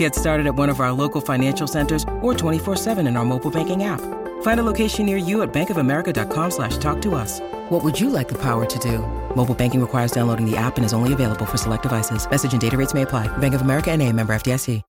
Get 0.00 0.14
started 0.14 0.46
at 0.46 0.54
one 0.54 0.70
of 0.70 0.80
our 0.80 0.92
local 0.92 1.20
financial 1.20 1.66
centers 1.66 2.04
or 2.22 2.32
24-7 2.32 3.06
in 3.06 3.18
our 3.18 3.24
mobile 3.24 3.50
banking 3.50 3.84
app. 3.84 4.00
Find 4.40 4.58
a 4.58 4.62
location 4.62 5.04
near 5.04 5.18
you 5.18 5.42
at 5.42 5.52
bankofamerica.com 5.52 6.50
slash 6.50 6.78
talk 6.78 7.02
to 7.02 7.14
us. 7.14 7.40
What 7.68 7.84
would 7.84 8.00
you 8.00 8.08
like 8.08 8.28
the 8.28 8.38
power 8.38 8.64
to 8.64 8.78
do? 8.78 9.00
Mobile 9.36 9.54
banking 9.54 9.78
requires 9.78 10.10
downloading 10.10 10.50
the 10.50 10.56
app 10.56 10.78
and 10.78 10.86
is 10.86 10.94
only 10.94 11.12
available 11.12 11.44
for 11.44 11.58
select 11.58 11.82
devices. 11.82 12.26
Message 12.30 12.52
and 12.52 12.60
data 12.62 12.78
rates 12.78 12.94
may 12.94 13.02
apply. 13.02 13.28
Bank 13.38 13.52
of 13.54 13.60
America 13.60 13.90
and 13.90 14.00
a 14.00 14.10
member 14.10 14.32
FDIC. 14.32 14.82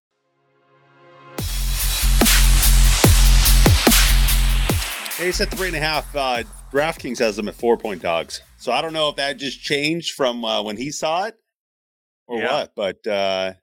They 5.19 5.31
said 5.33 5.49
three 5.49 5.67
and 5.67 5.75
a 5.75 5.79
half. 5.79 6.15
Uh, 6.15 6.43
DraftKings 6.71 7.19
has 7.19 7.35
them 7.35 7.49
at 7.49 7.55
four 7.55 7.75
point 7.77 8.01
dogs. 8.01 8.41
So 8.57 8.71
I 8.71 8.81
don't 8.81 8.93
know 8.93 9.09
if 9.09 9.17
that 9.17 9.37
just 9.37 9.61
changed 9.61 10.15
from 10.15 10.45
uh, 10.45 10.63
when 10.63 10.77
he 10.77 10.89
saw 10.89 11.25
it 11.25 11.35
or 12.27 12.39
Yeah. 12.39 12.53
what, 12.53 12.75
but 12.75 13.05
uh, 13.05 13.53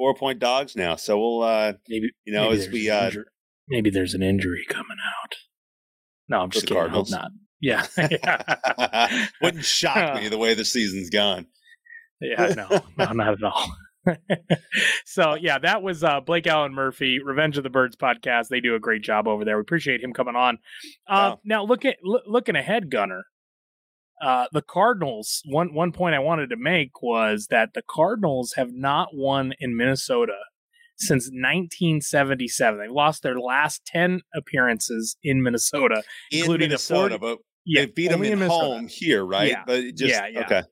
four 0.00 0.14
point 0.14 0.38
dogs 0.38 0.74
now. 0.74 0.96
So 0.96 1.18
we'll, 1.18 1.42
uh, 1.42 1.74
Maybe 1.88 2.10
you 2.24 2.32
know, 2.32 2.48
maybe 2.50 2.62
as 2.62 2.68
we, 2.70 2.88
uh, 2.90 3.04
injury- 3.06 3.24
maybe 3.68 3.90
there's 3.90 4.14
an 4.14 4.22
injury 4.22 4.64
coming 4.66 4.96
out. 5.20 5.34
No, 6.28 6.38
I'm 6.40 6.50
just 6.50 6.66
kidding. 6.66 6.82
I 6.82 6.88
hope 6.88 7.10
not. 7.10 7.30
Yeah, 7.60 7.84
wouldn't 9.42 9.64
shock 9.64 10.14
me 10.22 10.28
the 10.28 10.38
way 10.38 10.54
the 10.54 10.64
season's 10.64 11.10
gone. 11.10 11.46
yeah. 12.22 12.54
No, 12.56 12.80
no, 12.96 13.12
not 13.12 13.34
at 13.34 13.42
all. 13.42 13.70
so 15.04 15.34
yeah, 15.34 15.58
that 15.58 15.82
was 15.82 16.02
uh, 16.02 16.20
Blake 16.20 16.46
Allen 16.46 16.72
Murphy, 16.72 17.18
Revenge 17.22 17.58
of 17.58 17.64
the 17.64 17.68
Birds 17.70 17.96
podcast. 17.96 18.48
They 18.48 18.60
do 18.60 18.74
a 18.74 18.80
great 18.80 19.02
job 19.02 19.28
over 19.28 19.44
there. 19.44 19.56
We 19.56 19.60
appreciate 19.60 20.02
him 20.02 20.12
coming 20.14 20.36
on. 20.36 20.58
Uh, 21.08 21.32
Yeah. 21.32 21.34
Now 21.44 21.64
look 21.64 21.84
at 21.84 21.96
loo- 22.02 22.22
looking 22.26 22.56
ahead, 22.56 22.90
Gunner. 22.90 23.24
Uh, 24.20 24.46
the 24.52 24.62
Cardinals. 24.62 25.42
One 25.46 25.74
one 25.74 25.92
point 25.92 26.14
I 26.14 26.18
wanted 26.18 26.50
to 26.50 26.56
make 26.56 27.02
was 27.02 27.46
that 27.50 27.70
the 27.74 27.82
Cardinals 27.88 28.54
have 28.56 28.70
not 28.72 29.08
won 29.12 29.52
in 29.60 29.76
Minnesota 29.76 30.36
since 30.98 31.24
1977. 31.24 32.78
They've 32.78 32.90
lost 32.90 33.22
their 33.22 33.40
last 33.40 33.84
10 33.86 34.20
appearances 34.34 35.16
in 35.22 35.42
Minnesota, 35.42 36.02
In 36.30 36.40
including 36.40 36.68
Minnesota, 36.68 37.14
the 37.14 37.18
40, 37.18 37.34
but 37.36 37.38
yeah, 37.64 37.82
they 37.82 37.86
beat 37.86 38.08
them 38.08 38.20
only 38.20 38.32
in 38.32 38.40
home 38.40 38.86
here, 38.88 39.24
right? 39.24 39.50
Yeah. 39.50 39.62
But 39.66 39.82
just, 39.94 40.12
Yeah, 40.12 40.26
yeah. 40.26 40.40
okay. 40.40 40.62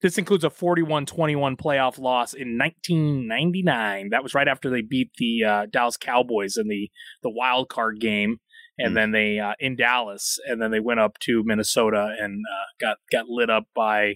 This 0.00 0.16
includes 0.16 0.44
a 0.44 0.50
41-21 0.50 1.56
playoff 1.56 1.98
loss 1.98 2.32
in 2.32 2.56
1999. 2.56 4.10
That 4.10 4.22
was 4.22 4.32
right 4.32 4.46
after 4.46 4.70
they 4.70 4.82
beat 4.82 5.10
the 5.18 5.44
uh, 5.44 5.66
Dallas 5.66 5.96
Cowboys 5.96 6.56
in 6.56 6.68
the 6.68 6.88
the 7.22 7.30
wild 7.30 7.68
card 7.68 7.98
game, 8.00 8.38
and 8.78 8.88
Hmm. 8.90 8.94
then 8.94 9.10
they 9.12 9.38
uh, 9.38 9.54
in 9.58 9.76
Dallas, 9.76 10.38
and 10.46 10.60
then 10.62 10.70
they 10.70 10.80
went 10.80 11.00
up 11.00 11.18
to 11.20 11.42
Minnesota 11.44 12.14
and 12.20 12.42
uh, 12.50 12.64
got 12.80 12.98
got 13.10 13.28
lit 13.28 13.50
up 13.50 13.64
by. 13.74 14.14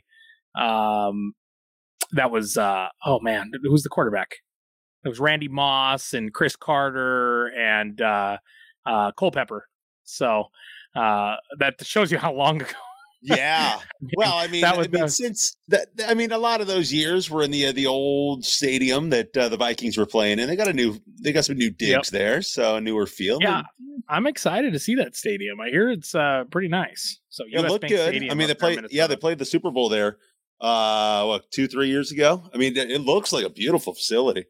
Um, 0.54 1.32
that 2.12 2.30
was 2.30 2.56
uh, 2.58 2.88
oh 3.06 3.20
man, 3.20 3.50
who's 3.62 3.82
the 3.82 3.88
quarterback? 3.88 4.36
It 5.04 5.08
was 5.08 5.18
Randy 5.18 5.48
Moss 5.48 6.12
and 6.14 6.32
Cris 6.32 6.54
Carter 6.56 7.46
and 7.58 8.00
uh, 8.00 8.36
uh, 8.86 9.12
Culpepper. 9.12 9.66
So 10.04 10.44
uh, 10.94 11.36
that 11.58 11.84
shows 11.84 12.12
you 12.12 12.18
how 12.18 12.32
long 12.34 12.60
ago. 12.62 12.68
Yeah. 13.22 13.78
Well, 14.16 14.34
I 14.34 14.48
mean, 14.48 14.62
That 14.62 14.76
was 14.76 14.88
I 14.88 14.90
mean 14.90 15.02
the- 15.02 15.08
since 15.08 15.56
that, 15.68 15.86
I 16.08 16.14
mean, 16.14 16.32
a 16.32 16.38
lot 16.38 16.60
of 16.60 16.66
those 16.66 16.92
years 16.92 17.30
were 17.30 17.42
in 17.42 17.50
the 17.52 17.66
uh, 17.66 17.72
the 17.72 17.86
old 17.86 18.44
stadium 18.44 19.10
that 19.10 19.36
uh, 19.36 19.48
the 19.48 19.56
Vikings 19.56 19.96
were 19.96 20.06
playing 20.06 20.40
in. 20.40 20.48
They 20.48 20.56
got 20.56 20.68
a 20.68 20.72
new, 20.72 20.98
they 21.22 21.32
got 21.32 21.44
some 21.44 21.56
new 21.56 21.70
digs 21.70 22.10
there, 22.10 22.42
so 22.42 22.76
a 22.76 22.80
newer 22.80 23.06
field. 23.06 23.42
Yeah, 23.42 23.62
I'm 24.08 24.26
excited 24.26 24.72
to 24.72 24.78
see 24.78 24.96
that 24.96 25.14
stadium. 25.14 25.60
I 25.60 25.68
hear 25.68 25.88
it's 25.90 26.14
uh, 26.14 26.44
pretty 26.50 26.68
nice. 26.68 27.20
So 27.28 27.44
Yeah, 27.48 27.60
it 27.60 27.68
looked 27.68 27.82
Bank 27.82 27.92
good. 27.92 28.08
Stadium 28.08 28.32
I 28.32 28.34
mean, 28.34 28.48
they 28.48 28.52
up 28.54 28.58
there 28.58 28.70
in 28.70 28.78
played. 28.78 28.92
Yeah, 28.92 29.06
they 29.06 29.16
played 29.16 29.38
the 29.38 29.44
Super 29.44 29.70
Bowl 29.70 29.88
there. 29.88 30.18
Uh, 30.60 31.24
what 31.26 31.50
two, 31.52 31.68
three 31.68 31.88
years 31.88 32.10
ago? 32.10 32.42
I 32.52 32.58
mean, 32.58 32.76
it 32.76 32.90
it 32.90 33.00
looks 33.00 33.32
like 33.32 33.44
a 33.44 33.50
beautiful 33.50 33.94
facility. 33.94 34.46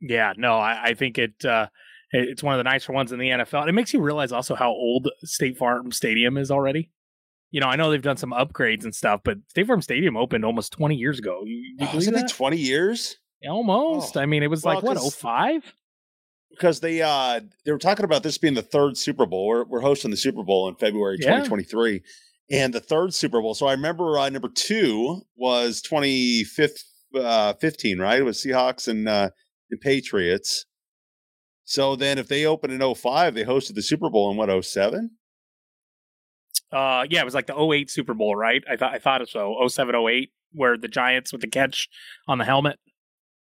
Yeah, 0.00 0.32
no, 0.36 0.56
I, 0.56 0.86
I 0.86 0.94
think 0.94 1.18
it. 1.18 1.44
Uh, 1.44 1.68
it's 2.12 2.42
one 2.42 2.54
of 2.54 2.58
the 2.58 2.64
nicer 2.64 2.92
ones 2.92 3.12
in 3.12 3.18
the 3.18 3.28
NFL. 3.28 3.60
And 3.60 3.68
it 3.68 3.72
makes 3.72 3.92
you 3.92 4.00
realize 4.00 4.32
also 4.32 4.54
how 4.54 4.70
old 4.70 5.08
State 5.24 5.58
Farm 5.58 5.90
Stadium 5.92 6.36
is 6.38 6.50
already. 6.50 6.90
You 7.50 7.60
know, 7.60 7.68
I 7.68 7.76
know 7.76 7.90
they've 7.90 8.02
done 8.02 8.16
some 8.16 8.32
upgrades 8.32 8.84
and 8.84 8.94
stuff, 8.94 9.20
but 9.24 9.38
State 9.48 9.66
Farm 9.66 9.80
Stadium 9.80 10.16
opened 10.16 10.44
almost 10.44 10.72
20 10.72 10.96
years 10.96 11.18
ago. 11.18 11.42
You, 11.44 11.54
you 11.56 11.74
Oh, 11.74 11.86
believe 11.86 11.94
Wasn't 11.94 12.16
it 12.16 12.20
that? 12.20 12.30
twenty 12.30 12.56
years? 12.58 13.16
Almost. 13.48 14.16
Oh. 14.16 14.20
I 14.20 14.26
mean, 14.26 14.42
it 14.42 14.48
was 14.50 14.64
Well, 14.64 14.74
like 14.76 14.84
what 14.84 14.96
'cause- 14.96 15.14
05? 15.14 15.74
Because 16.50 16.80
they 16.80 17.02
uh 17.02 17.40
they 17.64 17.72
were 17.72 17.78
talking 17.78 18.04
about 18.04 18.22
this 18.22 18.38
being 18.38 18.54
the 18.54 18.62
third 18.62 18.96
Super 18.96 19.26
Bowl. 19.26 19.46
We're, 19.46 19.64
we're 19.64 19.80
hosting 19.80 20.10
the 20.10 20.16
Super 20.16 20.42
Bowl 20.42 20.68
in 20.68 20.74
February 20.76 21.18
Yeah. 21.20 21.26
2023, 21.42 22.02
and 22.50 22.72
the 22.72 22.80
third 22.80 23.12
Super 23.12 23.40
Bowl. 23.42 23.54
So 23.54 23.66
I 23.66 23.72
remember 23.72 24.18
uh, 24.18 24.28
number 24.30 24.48
two 24.48 25.20
was 25.36 25.82
25th, 25.82 26.82
uh, 27.14 27.52
15, 27.54 27.98
right? 27.98 28.20
It 28.20 28.24
was 28.24 28.38
Seahawks 28.38 28.88
and 28.88 29.06
uh, 29.08 29.30
and 29.70 29.80
Patriots. 29.80 30.64
So 31.64 31.94
then, 31.96 32.16
if 32.16 32.28
they 32.28 32.46
opened 32.46 32.72
in 32.72 32.94
05, 32.94 33.34
they 33.34 33.44
hosted 33.44 33.74
the 33.74 33.82
Super 33.82 34.08
Bowl 34.08 34.30
in 34.30 34.36
what 34.36 34.48
07? 34.64 35.10
Uh, 36.76 37.06
yeah, 37.10 37.20
it 37.20 37.24
was 37.24 37.34
like 37.34 37.46
the 37.46 37.58
08 37.58 37.90
Super 37.90 38.14
Bowl, 38.14 38.36
right? 38.36 38.62
I 38.70 38.76
thought 38.76 38.94
I 38.94 38.98
thought 38.98 39.26
so. 39.28 39.56
07, 39.66 39.94
08, 39.94 40.30
where 40.52 40.76
the 40.76 40.88
Giants 40.88 41.32
with 41.32 41.40
the 41.40 41.48
catch 41.48 41.88
on 42.28 42.38
the 42.38 42.44
helmet 42.44 42.78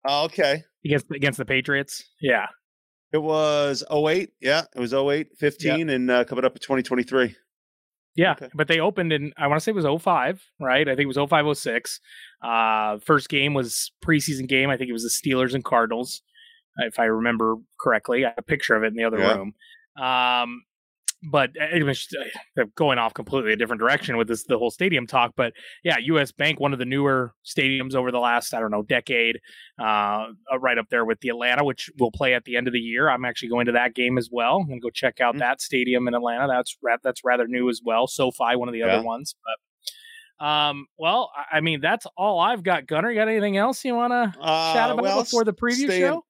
Oh, 0.07 0.25
okay. 0.27 0.63
against 0.85 1.07
against 1.15 1.39
the 1.39 1.45
Patriots. 1.45 2.05
Yeah. 2.21 2.47
It 3.13 3.19
was 3.19 3.83
08. 3.91 4.31
Yeah, 4.41 4.63
it 4.75 4.81
was 4.81 4.93
08, 4.93 5.29
15, 5.39 5.89
and 5.91 6.11
uh, 6.11 6.25
coming 6.25 6.45
up 6.45 6.53
in 6.57 6.61
2023. 6.61 7.35
Yeah, 8.17 8.33
Okay. 8.33 8.49
but 8.55 8.67
they 8.69 8.81
opened 8.81 9.13
in 9.13 9.33
I 9.37 9.47
want 9.47 9.59
to 9.61 9.65
say 9.65 9.71
it 9.73 9.75
was 9.75 10.03
05, 10.03 10.43
right? 10.61 10.89
I 10.89 10.93
think 10.97 11.05
it 11.11 11.15
was 11.17 11.29
05 11.29 11.57
06. 11.57 12.01
Uh 12.43 12.99
first 13.05 13.29
game 13.29 13.55
was 13.55 13.93
preseason 14.05 14.49
game. 14.49 14.71
I 14.71 14.77
think 14.77 14.89
it 14.91 14.93
was 14.93 15.03
the 15.03 15.11
Steelers 15.31 15.55
and 15.55 15.65
Cardinals, 15.65 16.23
if 16.79 16.99
I 16.99 17.05
remember 17.05 17.57
correctly. 17.81 18.25
I 18.25 18.29
have 18.31 18.39
a 18.39 18.43
picture 18.43 18.75
of 18.75 18.83
it 18.85 18.89
in 18.89 18.95
the 18.95 19.05
other 19.05 19.19
Yeah. 19.19 19.35
room. 19.37 19.55
Um 20.01 20.63
but 21.31 21.51
it 21.55 21.83
uh, 22.61 22.65
going 22.77 22.99
off 22.99 23.15
completely 23.15 23.53
a 23.53 23.57
different 23.57 23.81
direction 23.81 24.17
with 24.17 24.29
this 24.29 24.45
the 24.45 24.59
whole 24.59 24.71
stadium 24.71 25.07
talk. 25.07 25.33
But 25.37 25.53
yeah, 25.85 25.97
U.S. 25.99 26.33
Bank, 26.33 26.61
one 26.61 26.73
of 26.73 26.79
the 26.79 26.85
newer 26.85 27.35
stadiums 27.45 27.95
over 27.95 28.11
the 28.11 28.19
last 28.19 28.55
I 28.55 28.61
don't 28.61 28.71
know 28.71 28.83
decade, 28.83 29.39
uh, 29.81 30.27
uh, 30.53 30.59
right 30.61 30.79
up 30.79 30.87
there 30.91 31.05
with 31.05 31.21
the 31.21 31.29
Atlanta, 31.31 31.65
which 31.65 31.91
will 31.99 32.11
play 32.13 32.35
at 32.35 32.45
the 32.45 32.57
end 32.57 32.67
of 32.67 32.73
the 32.73 32.79
year. 32.81 33.09
I'm 33.09 33.25
actually 33.25 33.49
going 33.49 33.67
to 33.67 33.73
that 33.73 33.95
game 33.95 34.19
as 34.19 34.29
well. 34.31 34.57
I'm 34.59 34.67
going 34.69 34.81
to 34.81 34.85
go 34.85 34.91
check 34.91 35.21
out 35.21 35.35
Mhm. 35.35 35.39
that 35.41 35.61
stadium 35.61 36.07
in 36.09 36.15
Atlanta. 36.15 36.47
That's 36.49 36.77
that's 37.03 37.23
rather 37.25 37.47
new 37.47 37.69
as 37.69 37.81
well. 37.85 38.07
SoFi, 38.07 38.57
one 38.57 38.69
of 38.69 38.73
the 38.73 38.81
Yeah. 38.81 38.87
other 38.97 39.03
ones, 39.05 39.35
but. 39.45 39.57
Um. 40.39 40.85
Well, 40.99 41.31
I- 41.51 41.63
mean, 41.63 41.81
that's 41.81 42.07
all 42.15 42.39
I've 42.39 42.63
got. 42.63 42.87
Gunner, 42.87 43.09
you 43.11 43.17
got 43.17 43.27
anything 43.27 43.57
else 43.57 43.83
you 43.87 43.95
want 43.95 44.13
to 44.13 44.39
Uh, 44.39 44.75
chat 44.75 44.91
about 44.91 45.03
well, 45.03 45.23
before 45.23 45.45
the 45.45 45.55
preview 45.55 45.89
show? 45.99 46.26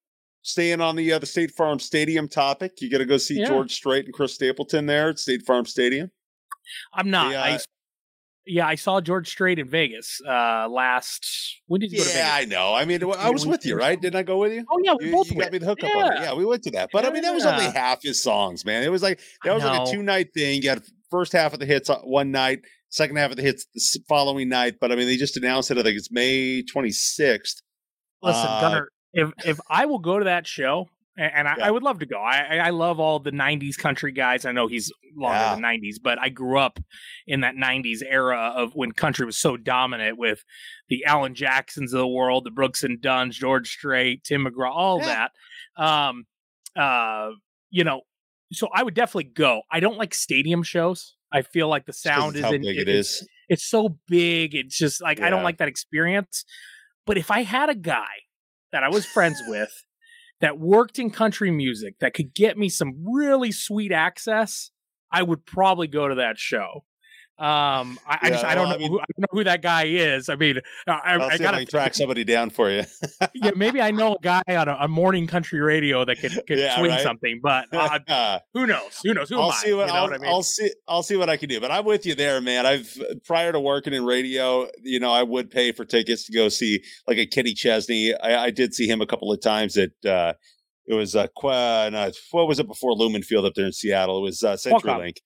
Staying 0.46 0.80
on 0.80 0.94
the 0.94 1.12
uh, 1.12 1.18
the 1.18 1.26
State 1.26 1.50
Farm 1.56 1.80
Stadium 1.80 2.28
topic, 2.28 2.80
you 2.80 2.88
got 2.88 2.98
to 2.98 3.04
go 3.04 3.16
see 3.16 3.40
Yeah. 3.40 3.48
George 3.48 3.72
Strait 3.74 4.04
and 4.04 4.14
Chris 4.14 4.32
Stapleton 4.34 4.86
there 4.86 5.08
at 5.10 5.18
State 5.18 5.42
Farm 5.44 5.66
Stadium. 5.66 6.10
I'm 6.94 7.10
not. 7.10 7.34
uh, 7.34 7.38
s- 7.54 7.66
yeah, 8.46 8.64
I 8.68 8.76
saw 8.76 9.00
George 9.00 9.28
Strait 9.28 9.58
in 9.58 9.68
Vegas 9.68 10.20
uh 10.24 10.68
last. 10.70 11.26
When 11.66 11.80
did 11.80 11.90
you 11.90 11.98
go 11.98 12.04
to 12.04 12.10
Yeah, 12.10 12.14
Vegas? 12.14 12.32
I 12.32 12.44
know. 12.44 12.74
I 12.74 12.84
mean, 12.84 13.02
I 13.18 13.28
was 13.30 13.44
with 13.44 13.66
you, 13.66 13.74
right? 13.76 14.00
Didn't 14.00 14.14
I 14.14 14.22
go 14.22 14.38
with 14.38 14.52
you? 14.52 14.64
Oh 14.70 14.78
yeah, 14.84 14.94
we 14.96 15.06
You, 15.06 15.12
both 15.12 15.26
you 15.32 15.36
went. 15.36 15.46
got 15.50 15.52
me 15.52 15.58
the 15.58 15.66
hookup 15.66 15.90
on 15.96 16.12
it. 16.12 16.20
Yeah, 16.20 16.32
we 16.34 16.44
went 16.44 16.62
to 16.62 16.70
that. 16.70 16.90
But 16.92 17.04
I 17.04 17.10
mean, 17.10 17.22
that 17.22 17.34
was 17.34 17.44
only 17.44 17.64
half 17.64 18.04
his 18.04 18.22
songs, 18.22 18.64
man. 18.64 18.84
It 18.84 18.90
was 18.92 19.02
like 19.02 19.18
that 19.42 19.52
was 19.52 19.64
like 19.64 19.80
a 19.88 19.90
two 19.90 20.04
night 20.04 20.28
thing. 20.32 20.62
You 20.62 20.68
had 20.68 20.82
first 21.10 21.32
half 21.32 21.54
of 21.54 21.58
the 21.58 21.66
hits 21.66 21.90
uh, 21.90 21.98
one 22.02 22.30
night, 22.30 22.60
second 22.90 23.16
half 23.16 23.32
of 23.32 23.36
the 23.36 23.42
hits 23.42 23.66
the 23.74 23.98
following 24.08 24.48
night. 24.48 24.76
But 24.80 24.92
I 24.92 24.94
mean, 24.94 25.06
they 25.08 25.16
just 25.16 25.36
announced 25.36 25.72
it. 25.72 25.78
I 25.78 25.82
think 25.82 25.98
it's 25.98 26.12
May 26.12 26.62
twenty 26.62 26.92
sixth. 26.92 27.62
Listen, 28.22 28.46
Uh, 28.48 28.60
Gunner, 28.60 28.88
if 29.16 29.30
if 29.44 29.58
I 29.68 29.86
will 29.86 29.98
go 29.98 30.18
to 30.18 30.24
that 30.26 30.46
show, 30.46 30.88
and 31.18 31.48
I, 31.48 31.56
Yeah. 31.56 31.66
I 31.66 31.70
would 31.70 31.82
love 31.82 31.98
to 32.00 32.06
go. 32.06 32.18
I 32.20 32.58
I- 32.58 32.70
love 32.70 33.00
all 33.00 33.18
the 33.18 33.32
'90s 33.32 33.76
country 33.78 34.12
guys. 34.12 34.44
I 34.44 34.52
know 34.52 34.66
he's 34.66 34.92
longer 35.16 35.38
Yeah. 35.38 35.54
than 35.54 35.62
'90s, 35.62 35.98
but 36.02 36.18
I 36.20 36.28
grew 36.28 36.58
up 36.58 36.78
in 37.26 37.40
that 37.40 37.54
'90s 37.56 38.02
era 38.06 38.52
of 38.54 38.74
when 38.74 38.92
country 38.92 39.24
was 39.26 39.38
so 39.38 39.56
dominant 39.56 40.18
with 40.18 40.44
the 40.88 41.04
Alan 41.06 41.34
Jacksons 41.34 41.92
of 41.94 41.98
the 42.00 42.06
world, 42.08 42.44
the 42.44 42.50
Brooks 42.50 42.82
and 42.84 43.00
Dunns, 43.00 43.36
George 43.38 43.68
Strait, 43.70 44.22
Tim 44.24 44.44
McGraw, 44.44 44.70
all 44.72 44.98
Yeah. 45.00 45.28
that. 45.76 45.82
Um, 45.82 46.26
uh, 46.76 47.30
you 47.70 47.84
know, 47.84 48.02
so 48.52 48.68
I 48.74 48.82
would 48.82 48.94
definitely 48.94 49.30
go. 49.32 49.62
I 49.70 49.80
don't 49.80 49.96
like 49.98 50.12
stadium 50.14 50.62
shows. 50.62 51.14
I 51.32 51.42
feel 51.42 51.68
like 51.68 51.86
the 51.86 51.92
sound 51.92 52.36
is 52.36 52.42
how 52.42 52.52
in, 52.52 52.62
big 52.62 52.76
it 52.76 52.88
it's- 52.88 53.22
is. 53.22 53.28
it's 53.48 53.64
so 53.64 53.98
big. 54.06 54.54
It's 54.54 54.76
just 54.76 55.00
like 55.02 55.20
I 55.20 55.30
don't 55.30 55.42
like 55.42 55.58
that 55.58 55.68
experience. 55.68 56.44
But 57.06 57.16
if 57.18 57.30
I 57.30 57.42
had 57.42 57.68
a 57.70 57.74
guy 57.74 58.06
that 58.76 58.84
I 58.84 58.90
was 58.90 59.06
friends 59.06 59.42
with 59.48 59.84
that 60.42 60.58
worked 60.58 60.98
in 60.98 61.10
country 61.10 61.50
music 61.50 61.98
that 62.00 62.12
could 62.12 62.34
get 62.34 62.58
me 62.58 62.68
some 62.68 62.94
really 63.06 63.50
sweet 63.50 63.90
access, 63.90 64.70
I 65.10 65.22
would 65.22 65.46
probably 65.46 65.86
go 65.86 66.08
to 66.08 66.16
that 66.16 66.38
show. 66.38 66.84
Um, 67.38 67.98
I, 68.06 68.14
I 68.14 68.18
Yeah, 68.24 68.28
just 68.30 68.44
I 68.46 68.54
don't 68.54 68.68
know 68.70 68.74
I 68.76 68.78
mean- 68.78 68.90
who, 68.90 68.98
I 69.00 69.04
don't 69.14 69.20
know 69.20 69.26
who 69.38 69.44
that 69.44 69.60
guy 69.60 69.84
is. 69.84 70.30
I 70.30 70.36
mean, 70.36 70.58
I, 70.86 70.92
I, 70.92 71.12
I'll 71.14 71.22
I 71.22 71.26
I 71.34 71.38
gotta 71.38 71.58
can 71.58 71.66
track 71.66 71.94
somebody 71.94 72.24
down 72.24 72.48
for 72.48 72.70
you. 72.70 72.84
yeah, 73.34 73.50
maybe 73.54 73.82
I 73.82 73.90
know 73.90 74.14
a 74.14 74.18
guy 74.22 74.42
on 74.48 74.68
a, 74.68 74.76
a 74.80 74.88
morning 74.88 75.26
country 75.26 75.60
radio 75.60 76.04
that 76.06 76.18
could, 76.18 76.32
could 76.46 76.58
Yeah, 76.58 76.76
swing 76.78 76.92
right. 76.92 77.02
something, 77.02 77.40
but 77.42 77.66
uh, 77.74 78.38
who 78.54 78.66
knows? 78.66 79.00
Who 79.04 79.12
knows? 79.12 79.28
Who 79.28 79.34
am 79.36 79.42
I'll 79.42 79.50
I? 79.50 79.54
see 79.56 79.74
what, 79.74 79.86
you 79.88 79.92
know 79.92 79.98
I'll, 79.98 80.02
what 80.04 80.14
I 80.14 80.18
mean? 80.18 80.30
I'll 80.30 80.42
see. 80.42 80.70
I'll 80.88 81.02
see 81.02 81.16
what 81.16 81.28
I 81.28 81.36
can 81.36 81.48
do. 81.50 81.60
But 81.60 81.70
I'm 81.70 81.84
with 81.84 82.06
you 82.06 82.14
there, 82.14 82.40
man. 82.40 82.64
I've 82.64 82.96
prior 83.26 83.52
to 83.52 83.60
working 83.60 83.92
in 83.92 84.04
radio, 84.04 84.66
you 84.82 84.98
know, 84.98 85.12
I 85.12 85.22
would 85.22 85.50
pay 85.50 85.72
for 85.72 85.84
tickets 85.84 86.24
to 86.26 86.32
go 86.32 86.48
see 86.48 86.82
like 87.06 87.18
a 87.18 87.26
Kenny 87.26 87.52
Chesney. 87.52 88.14
I, 88.14 88.44
I 88.44 88.50
did 88.50 88.72
see 88.74 88.88
him 88.88 89.00
a 89.02 89.06
couple 89.06 89.30
of 89.32 89.40
times 89.42 89.76
at. 89.76 89.90
uh 90.08 90.32
it 90.88 90.94
was 90.94 91.16
uh, 91.16 91.26
what 91.34 92.46
was 92.46 92.60
it 92.60 92.68
before 92.68 92.92
Lumen 92.92 93.24
Field 93.24 93.44
up 93.44 93.54
there 93.54 93.66
in 93.66 93.72
Seattle? 93.72 94.18
It 94.18 94.22
was 94.22 94.44
uh. 94.44 94.52
CenturyLink. 94.54 95.16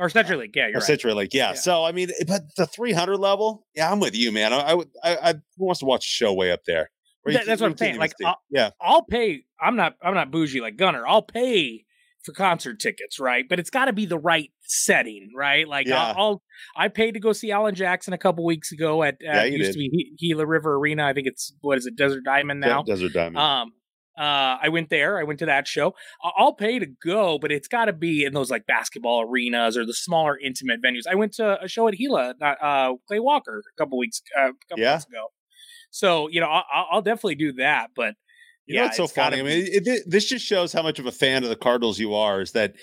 Or 0.00 0.08
CenturyLink. 0.08 0.56
Yeah, 0.56 0.64
Or 0.64 0.68
you're 0.70 0.80
right. 0.80 0.88
CenturyLink, 0.88 1.28
yeah. 1.32 1.50
Yeah. 1.50 1.54
So 1.54 1.84
I 1.84 1.92
mean, 1.92 2.08
but 2.26 2.42
the 2.56 2.66
300 2.66 3.16
level, 3.18 3.66
yeah, 3.76 3.90
I'm 3.92 4.00
with 4.00 4.16
you, 4.16 4.32
man. 4.32 4.52
I, 4.52 4.58
I 4.60 4.74
would, 4.74 4.88
I, 5.04 5.16
I 5.16 5.32
who 5.56 5.66
wants 5.66 5.80
to 5.80 5.86
watch 5.86 6.04
a 6.06 6.08
show 6.08 6.32
way 6.34 6.50
up 6.50 6.64
there? 6.66 6.90
That- 7.26 7.46
that's 7.46 7.60
what 7.60 7.70
I'm 7.70 7.76
saying. 7.76 7.98
Like. 7.98 8.12
I'll- 8.24 8.40
yeah, 8.50 8.70
I'll 8.80 9.04
pay. 9.04 9.44
I'm 9.60 9.76
not. 9.76 9.94
I'm 10.02 10.14
not 10.14 10.30
bougie 10.32 10.60
like 10.60 10.76
Gunner. 10.76 11.06
I'll 11.06 11.22
pay 11.22 11.84
for 12.24 12.32
concert 12.32 12.80
tickets, 12.80 13.18
right? 13.20 13.44
But 13.48 13.58
it's 13.60 13.70
got 13.70 13.84
to 13.86 13.92
be 13.92 14.04
the 14.06 14.18
right 14.18 14.50
setting, 14.62 15.30
right? 15.36 15.66
Like 15.68 15.86
Yeah. 15.86 16.02
I'll, 16.02 16.16
I'll. 16.16 16.42
I 16.76 16.88
paid 16.88 17.12
to 17.12 17.20
go 17.20 17.32
see 17.32 17.50
Alan 17.52 17.74
Jackson 17.74 18.12
a 18.14 18.18
couple 18.18 18.44
weeks 18.44 18.72
ago 18.72 19.02
at. 19.02 19.18
Yeah, 19.20 19.40
Uh, 19.40 19.44
you 19.44 19.58
used 19.58 19.72
to 19.72 19.78
be 19.78 20.12
Gila 20.18 20.46
River 20.46 20.74
Arena. 20.76 21.06
I 21.06 21.12
think 21.12 21.26
it's 21.26 21.52
what 21.60 21.76
is 21.78 21.86
it, 21.86 21.94
Desert 21.96 22.24
Diamond 22.24 22.60
now. 22.60 22.82
Desert 22.82 23.12
Diamond. 23.12 23.36
Um, 23.38 23.72
uh, 24.18 24.58
I 24.62 24.68
went 24.70 24.90
there. 24.90 25.18
I 25.18 25.22
went 25.22 25.38
to 25.38 25.46
that 25.46 25.66
show. 25.68 25.94
I'll 26.22 26.54
pay 26.54 26.78
to 26.78 26.86
go, 26.86 27.38
but 27.38 27.50
it's 27.52 27.68
got 27.68 27.86
to 27.86 27.92
be 27.92 28.24
in 28.24 28.32
those 28.34 28.50
like 28.50 28.66
basketball 28.66 29.22
arenas 29.22 29.76
or 29.76 29.86
the 29.86 29.94
smaller, 29.94 30.38
intimate 30.38 30.80
venues. 30.82 31.02
I 31.10 31.14
went 31.14 31.32
to 31.34 31.62
a 31.62 31.68
show 31.68 31.88
at 31.88 31.94
Gila, 31.94 32.34
not, 32.40 32.58
uh, 32.62 32.94
Clay 33.08 33.20
Walker, 33.20 33.62
a 33.66 33.76
couple 33.82 33.98
weeks, 33.98 34.20
uh, 34.38 34.48
a 34.48 34.52
couple 34.68 34.82
Yeah. 34.82 34.90
months 34.92 35.06
ago. 35.06 35.26
So 35.90 36.28
you 36.28 36.40
know, 36.40 36.46
I'll, 36.48 36.86
I'll 36.90 37.02
definitely 37.02 37.34
do 37.36 37.52
that. 37.54 37.90
But 37.96 38.14
You 38.66 38.74
yeah, 38.74 38.80
know 38.80 38.84
what's 38.86 38.96
so 38.96 39.04
it's 39.04 39.12
funny? 39.12 39.40
I 39.40 39.42
mean, 39.42 39.66
it, 39.66 39.86
it- 39.86 40.04
this 40.10 40.26
just 40.26 40.44
shows 40.44 40.72
how 40.72 40.82
much 40.82 40.98
of 40.98 41.06
a 41.06 41.12
fan 41.12 41.42
of 41.42 41.48
the 41.48 41.56
Cardinals 41.56 41.98
you 41.98 42.14
are. 42.14 42.40
Is 42.40 42.52
that 42.52 42.74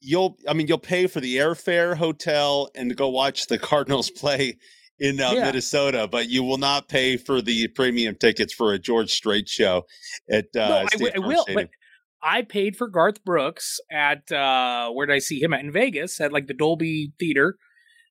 you'll? 0.00 0.36
I 0.48 0.52
mean, 0.54 0.66
you'll 0.66 0.78
pay 0.78 1.06
for 1.06 1.20
the 1.20 1.36
airfare, 1.36 1.96
hotel, 1.96 2.70
and 2.74 2.90
to 2.90 2.94
go 2.94 3.08
watch 3.08 3.46
the 3.46 3.58
Cardinals 3.58 4.10
play 4.16 4.56
in 5.00 5.20
uh, 5.20 5.32
Yeah. 5.32 5.44
Minnesota, 5.46 6.08
but 6.10 6.28
you 6.28 6.42
will 6.42 6.58
not 6.58 6.88
pay 6.88 7.16
for 7.16 7.42
the 7.42 7.68
premium 7.68 8.14
tickets 8.14 8.52
for 8.54 8.72
a 8.72 8.78
George 8.78 9.10
Strait 9.10 9.48
show 9.48 9.84
at 10.30 10.46
uh, 10.56 10.68
no, 10.68 10.76
I, 10.78 10.84
w- 10.84 11.12
I 11.14 11.18
will. 11.18 11.42
Stadium. 11.42 11.68
But 12.22 12.28
I 12.28 12.42
paid 12.42 12.76
for 12.76 12.88
Garth 12.88 13.22
Brooks 13.24 13.80
at 13.92 14.30
uh, 14.32 14.90
where 14.90 15.06
did 15.06 15.14
I 15.14 15.18
see 15.18 15.42
him 15.42 15.52
at 15.52 15.60
in 15.60 15.70
Vegas 15.72 16.20
at 16.20 16.32
like 16.32 16.46
the 16.46 16.54
Dolby 16.54 17.12
Theater. 17.18 17.56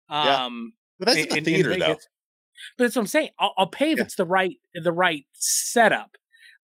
Yeah. 0.09 0.45
Um, 0.45 0.73
But 0.99 1.07
that's 1.07 1.17
in- 1.19 1.23
the 1.25 1.31
in- 1.31 1.37
in 1.39 1.43
theater, 1.45 1.75
though. 1.77 1.97
But 2.77 2.83
that's 2.85 2.95
what 2.95 3.01
I'm 3.01 3.07
saying. 3.07 3.29
I'll, 3.39 3.53
I'll 3.57 3.67
pay 3.67 3.91
if 3.91 3.97
Yeah. 3.97 4.03
it's 4.03 4.15
the 4.15 4.25
right 4.25 4.55
the 4.75 4.91
right 4.91 5.25
setup. 5.33 6.11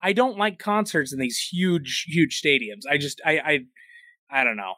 I 0.01 0.13
don't 0.13 0.38
like 0.38 0.60
concerts 0.60 1.12
in 1.12 1.19
these 1.19 1.39
huge 1.51 2.06
huge 2.07 2.39
stadiums. 2.42 2.81
I 2.89 2.98
just 2.98 3.19
I 3.25 3.39
I 3.39 3.60
I 4.31 4.44
don't 4.44 4.56
know. 4.57 4.75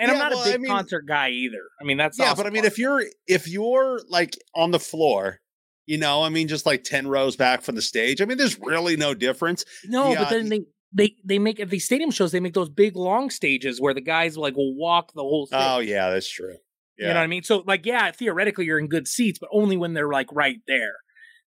And 0.00 0.10
I'm 0.10 0.18
not 0.18 0.32
well, 0.32 0.42
a 0.42 0.44
big 0.44 0.54
I 0.54 0.58
mean- 0.58 0.70
concert 0.70 1.06
guy 1.06 1.30
either. 1.30 1.62
I 1.80 1.84
mean 1.84 1.96
that's 1.96 2.18
Yeah, 2.18 2.34
but 2.34 2.46
I 2.46 2.50
mean, 2.50 2.64
if 2.64 2.78
you're 2.78 3.04
if 3.26 3.48
you're 3.48 4.00
like 4.08 4.36
on 4.54 4.70
the 4.70 4.80
floor, 4.80 5.40
you 5.86 5.98
know, 5.98 6.22
I 6.22 6.28
mean, 6.28 6.48
just 6.48 6.66
like 6.66 6.84
ten 6.84 7.06
rows 7.08 7.36
back 7.36 7.62
from 7.62 7.74
the 7.74 7.82
stage. 7.82 8.20
I 8.20 8.24
mean, 8.24 8.38
there's 8.38 8.58
really 8.60 8.96
no 8.96 9.14
difference. 9.14 9.64
no, 9.84 10.12
yeah, 10.12 10.18
but 10.20 10.30
then 10.30 10.48
they. 10.48 10.60
They, 10.94 11.16
they 11.24 11.38
make 11.38 11.58
at 11.58 11.70
these 11.70 11.86
stadium 11.86 12.10
shows 12.10 12.32
they 12.32 12.40
make 12.40 12.52
those 12.52 12.68
big 12.68 12.96
long 12.96 13.30
stages 13.30 13.80
where 13.80 13.94
the 13.94 14.02
guys 14.02 14.36
like 14.36 14.54
will 14.56 14.76
walk 14.76 15.14
the 15.14 15.22
whole 15.22 15.46
thing. 15.46 15.58
Oh 15.58 15.78
yeah, 15.78 16.10
that's 16.10 16.28
true. 16.28 16.56
Yeah. 16.98 17.06
You 17.06 17.14
know 17.14 17.20
what 17.20 17.24
I 17.24 17.28
mean? 17.28 17.42
So 17.44 17.64
like, 17.66 17.86
yeah, 17.86 18.10
theoretically 18.10 18.66
you're 18.66 18.78
in 18.78 18.88
good 18.88 19.08
seats, 19.08 19.38
but 19.38 19.48
only 19.54 19.78
when 19.78 19.94
they're 19.94 20.10
like 20.12 20.26
right 20.32 20.58
there. 20.68 20.92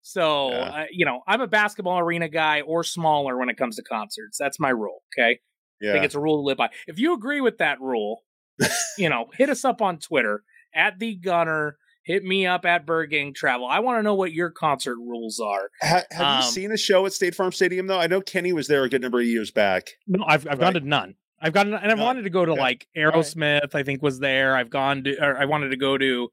So 0.02 0.50
Yeah. 0.50 0.58
uh, 0.58 0.86
you 0.90 1.06
know, 1.06 1.22
I'm 1.28 1.42
a 1.42 1.48
basketball 1.48 2.00
arena 2.00 2.28
guy 2.28 2.62
or 2.62 2.84
smaller 2.84 3.38
when 3.38 3.50
it 3.50 3.56
comes 3.56 3.76
to 3.76 3.84
concerts. 3.84 4.36
That's 4.40 4.60
my 4.60 4.70
rule. 4.70 5.04
Okay, 5.16 5.34
I 5.34 5.38
yeah. 5.80 5.92
think 5.94 6.06
it's 6.06 6.16
a 6.16 6.20
rule 6.20 6.38
to 6.38 6.42
live 6.44 6.58
by. 6.58 6.70
If 6.88 6.98
you 6.98 7.14
agree 7.14 7.40
with 7.40 7.60
that 7.60 7.80
rule, 7.80 8.24
you 8.98 9.10
know, 9.10 9.28
hit 9.38 9.50
us 9.50 9.66
up 9.66 9.82
on 9.82 10.00
Twitter 10.00 10.44
at 10.74 11.00
the 11.00 11.16
Gunner. 11.16 11.78
Hit 12.04 12.24
me 12.24 12.46
up 12.46 12.66
at 12.66 12.86
Bird 12.86 13.10
Gang 13.10 13.34
Travel. 13.34 13.66
I 13.66 13.80
want 13.80 13.98
to 13.98 14.04
know 14.04 14.14
what 14.14 14.32
your 14.32 14.52
concert 14.52 14.98
rules 14.98 15.40
are. 15.40 15.72
Ha- 15.82 16.04
have 16.12 16.22
Um, 16.22 16.38
you 16.38 16.52
seen 16.52 16.72
a 16.72 16.78
show 16.78 17.06
at 17.08 17.14
State 17.14 17.34
Farm 17.34 17.52
Stadium 17.52 17.88
though? 17.88 18.00
I 18.00 18.06
know 18.06 18.22
Kenny 18.22 18.54
was 18.54 18.68
there 18.68 18.84
a 18.84 18.90
good 18.90 19.02
number 19.02 19.20
of 19.20 19.26
years 19.26 19.50
back. 19.50 19.90
No, 20.06 20.24
I've 20.24 20.46
I've 20.48 20.60
Right. 20.60 20.74
gone 20.74 20.74
to 20.76 20.80
none. 20.82 21.16
I've 21.42 21.54
gone 21.54 21.68
and 21.74 21.76
I've 21.92 21.98
None. 21.98 22.00
wanted 22.06 22.24
to 22.24 22.30
go 22.30 22.46
to 22.46 22.52
Okay. 22.52 22.62
like 22.62 22.88
Aerosmith. 22.96 23.74
I 23.74 23.82
think 23.84 24.04
was 24.04 24.20
there. 24.20 24.56
I've 24.56 24.70
gone 24.70 25.04
to. 25.06 25.18
Or 25.20 25.36
I 25.38 25.46
wanted 25.46 25.70
to 25.70 25.78
go 25.78 25.98
to. 25.98 26.30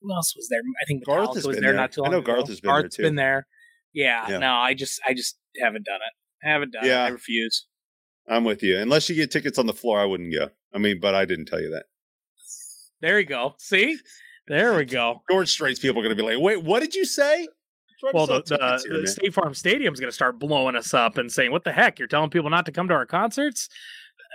Who 0.00 0.14
else 0.14 0.34
was 0.34 0.48
there? 0.48 0.60
I 0.82 0.84
think 0.86 1.04
Garth 1.04 1.28
Metallica 1.28 1.34
has 1.34 1.46
was 1.46 1.56
been 1.56 1.62
there 1.64 1.72
there. 1.72 1.80
not 1.80 1.92
too 1.92 2.00
long. 2.00 2.08
I 2.12 2.16
long 2.16 2.24
know 2.24 2.24
ago. 2.24 2.34
Garth 2.36 2.48
has 2.48 2.60
been 2.62 2.72
there, 2.72 2.88
too. 2.88 3.02
been 3.02 3.14
there. 3.16 3.46
Yeah, 3.92 4.26
Yeah. 4.30 4.38
No, 4.38 4.54
I 4.54 4.72
just 4.72 4.98
I 5.06 5.12
just 5.12 5.38
haven't 5.60 5.84
done 5.84 5.96
it. 6.00 6.46
I 6.46 6.50
haven't 6.50 6.72
done 6.72 6.86
Yeah. 6.86 7.04
it. 7.04 7.08
I 7.08 7.10
refuse. 7.10 7.66
I'm 8.26 8.44
with 8.44 8.62
you. 8.62 8.78
Unless 8.78 9.10
you 9.10 9.16
get 9.16 9.30
tickets 9.30 9.58
on 9.58 9.66
the 9.66 9.74
floor, 9.74 10.00
I 10.00 10.06
wouldn't 10.06 10.32
go. 10.32 10.48
I 10.74 10.78
mean, 10.78 10.98
but 11.00 11.14
I 11.14 11.24
didn't 11.24 11.46
tell 11.46 11.60
you 11.60 11.70
that. 11.70 11.84
There 13.00 13.18
you 13.18 13.26
go. 13.26 13.54
See, 13.58 13.98
there 14.46 14.76
we 14.76 14.84
go. 14.84 15.22
George 15.30 15.48
Strait's 15.50 15.80
people 15.80 16.00
are 16.00 16.04
going 16.04 16.16
to 16.16 16.22
be 16.22 16.28
like, 16.28 16.40
"Wait, 16.42 16.62
what 16.62 16.80
did 16.80 16.94
you 16.94 17.04
say?" 17.04 17.48
Well, 18.14 18.26
the, 18.26 18.42
the, 18.46 18.82
here, 18.88 19.00
the. 19.02 19.06
State 19.08 19.34
Farm 19.34 19.52
Stadium's 19.54 20.00
going 20.00 20.08
to 20.10 20.14
start 20.14 20.38
blowing 20.38 20.74
us 20.76 20.94
up 20.94 21.18
and 21.18 21.30
saying, 21.30 21.50
"What 21.52 21.64
the 21.64 21.72
heck? 21.72 21.98
You're 21.98 22.08
telling 22.08 22.30
people 22.30 22.50
not 22.50 22.66
to 22.66 22.72
come 22.72 22.88
to 22.88 22.94
our 22.94 23.06
concerts? 23.06 23.68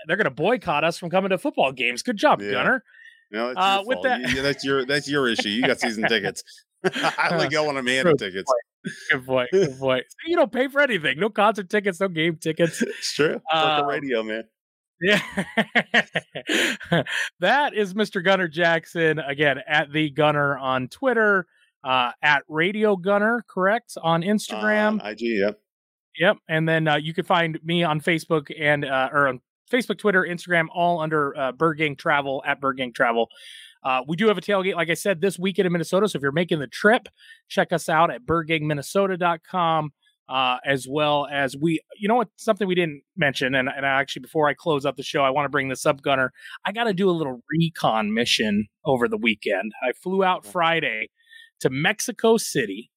They're 0.08 0.18
going 0.18 0.26
to 0.26 0.32
boycott 0.32 0.84
us 0.84 0.98
from 1.00 1.10
coming 1.10 1.30
to 1.30 1.38
football 1.38 1.72
games. 1.72 2.02
Good 2.04 2.18
job, 2.18 2.42
Yeah. 2.42 2.52
Gunner." 2.52 2.84
No, 3.32 3.48
that's 3.54 3.58
uh, 3.60 3.78
your 3.80 3.88
with 3.88 3.96
fault. 3.96 4.04
that- 4.06 4.30
You- 4.32 4.42
that's 4.42 4.64
your 4.64 4.86
that's 4.86 5.08
your 5.10 5.28
issue. 5.30 5.50
You 5.50 5.62
got 5.66 5.80
season 5.80 6.04
tickets. 6.10 6.44
I 6.94 7.30
only 7.32 7.48
go 7.50 7.68
I'm 7.70 7.76
handed 7.88 8.18
True. 8.20 8.30
tickets. 8.30 8.52
Good 9.10 9.26
point. 9.26 9.50
Good 9.52 9.80
point. 9.80 10.06
You 10.28 10.36
don't 10.36 10.52
pay 10.52 10.68
for 10.68 10.80
anything. 10.82 11.20
No 11.20 11.30
concert 11.30 11.68
tickets. 11.70 12.00
No 12.00 12.08
game 12.08 12.38
tickets. 12.38 12.82
It's 12.84 13.14
true. 13.14 13.34
Work 13.34 13.42
the 13.52 13.58
Um, 13.58 13.88
radio, 13.88 14.22
man. 14.22 14.44
Yeah. 15.02 15.22
that 17.40 17.74
is 17.74 17.94
Mr. 17.94 18.24
Gunner 18.24 18.48
Jackson. 18.48 19.20
Again, 19.20 19.60
at 19.68 19.92
the 19.92 20.10
Gunner 20.10 20.58
on 20.58 20.88
Twitter, 20.88 21.48
uh, 21.84 22.12
at 22.22 22.44
Radio 22.48 22.96
Gunner, 22.96 23.46
correct? 23.48 23.98
On 24.02 24.22
Instagram. 24.22 25.02
On 25.02 25.08
IG, 25.08 25.22
yep. 25.22 25.60
Yep. 26.18 26.38
And 26.48 26.68
then 26.68 26.88
uh, 26.88 26.96
you 26.96 27.14
can 27.14 27.26
find 27.26 27.60
me 27.64 27.84
on 27.84 28.00
Facebook 28.00 28.50
and, 28.58 28.86
uh, 28.86 29.10
or 29.12 29.28
on 29.28 29.42
Facebook, 29.72 29.98
Twitter, 29.98 30.24
Instagram, 30.24 30.68
all 30.74 31.02
under 31.02 31.38
uh, 31.38 31.52
Bird 31.52 31.78
Gang 31.78 31.96
Travel, 31.96 32.42
at 32.46 32.62
Bird 32.62 32.78
Gang 32.78 32.94
Travel. 32.94 33.30
Uh, 33.84 34.02
we 34.08 34.16
do 34.16 34.28
have 34.28 34.38
a 34.38 34.42
tailgate, 34.42 34.76
like 34.76 34.90
I 34.90 34.96
said, 34.96 35.22
this 35.22 35.38
weekend 35.38 35.68
in 35.68 35.72
Minnesota. 35.72 36.08
So 36.08 36.18
if 36.18 36.24
you're 36.24 36.32
making 36.32 36.60
the 36.60 36.68
trip, 36.68 37.08
check 37.48 37.72
us 37.72 37.88
out 37.88 38.10
at 38.12 38.26
burgangminnesota.com. 38.26 39.92
Uh, 40.28 40.58
as 40.66 40.88
well 40.90 41.28
as 41.32 41.56
we, 41.56 41.80
you 42.00 42.08
know 42.08 42.16
what, 42.16 42.30
something 42.38 42.68
we 42.68 42.74
didn't 42.74 43.04
mention, 43.16 43.54
and, 43.54 43.70
and 43.70 43.86
actually 43.86 44.22
before 44.22 44.50
I 44.50 44.56
close 44.56 44.84
up 44.84 44.96
the 44.98 45.04
show, 45.04 45.22
I 45.22 45.30
want 45.30 45.46
to 45.46 45.50
bring 45.50 45.70
this 45.70 45.86
up, 45.86 46.02
Gunner. 46.02 46.32
I 46.66 46.72
got 46.72 46.86
to 46.86 46.94
do 46.94 47.08
a 47.10 47.12
little 47.12 47.44
recon 47.52 48.12
mission 48.12 48.66
over 48.86 49.08
the 49.08 49.18
weekend. 49.18 49.72
I 49.88 49.92
flew 49.94 50.24
out 50.24 50.44
Friday 50.44 51.10
to 51.60 51.70
Mexico 51.70 52.38
City, 52.38 52.90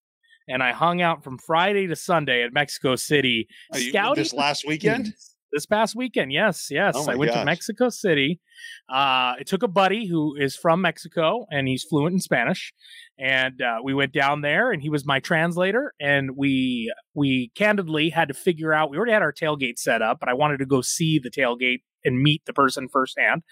and 0.49 0.62
I 0.62 0.73
hung 0.73 1.02
out 1.02 1.23
from 1.23 1.37
Friday 1.37 1.87
to 1.88 1.97
Sunday 1.97 2.42
at 2.42 2.54
Mexico 2.54 2.97
City, 2.97 3.47
Are 3.75 3.78
you- 3.78 3.90
scouting 3.90 4.23
this 4.23 4.32
last 4.32 4.66
weekend? 4.66 5.12
This 5.52 5.67
past 5.67 5.97
weekend. 5.97 6.33
Yes, 6.33 6.69
yes. 6.71 6.95
Oh 6.97 7.11
I 7.11 7.14
went 7.14 7.33
to. 7.33 7.45
Mexico 7.45 7.88
City. 7.88 8.40
Uh, 8.88 9.35
it 9.40 9.47
took 9.47 9.62
a 9.62 9.69
buddy 9.69 10.07
who 10.07 10.35
is 10.37 10.57
from 10.57 10.81
Mexico 10.81 11.47
and 11.50 11.69
he's 11.69 11.85
fluent 11.85 12.14
in 12.14 12.21
Spanish, 12.21 12.73
and 13.19 13.61
uh, 13.61 13.78
we 13.83 13.95
went 13.95 14.12
down 14.12 14.40
there 14.43 14.71
and 14.71 14.83
he 14.83 14.90
was 14.90 15.07
my 15.07 15.21
translator. 15.21 15.95
And 16.00 16.37
we 16.37 16.93
we 17.14 17.50
candidly 17.55 18.11
had 18.11 18.28
to 18.28 18.35
figure 18.35 18.73
out. 18.73 18.90
We 18.90 18.97
already 18.97 19.12
had 19.12 19.23
our 19.23 19.33
tailgate 19.33 19.78
set 19.78 20.02
up, 20.02 20.19
but 20.21 20.28
I 20.28 20.35
wanted 20.35 20.59
to 20.59 20.67
go 20.67 20.81
see 20.81 21.19
the 21.19 21.31
tailgate 21.31 21.83
and 22.05 22.21
meet 22.23 22.45
the 22.47 22.52
person 22.52 22.88
firsthand. 22.88 23.43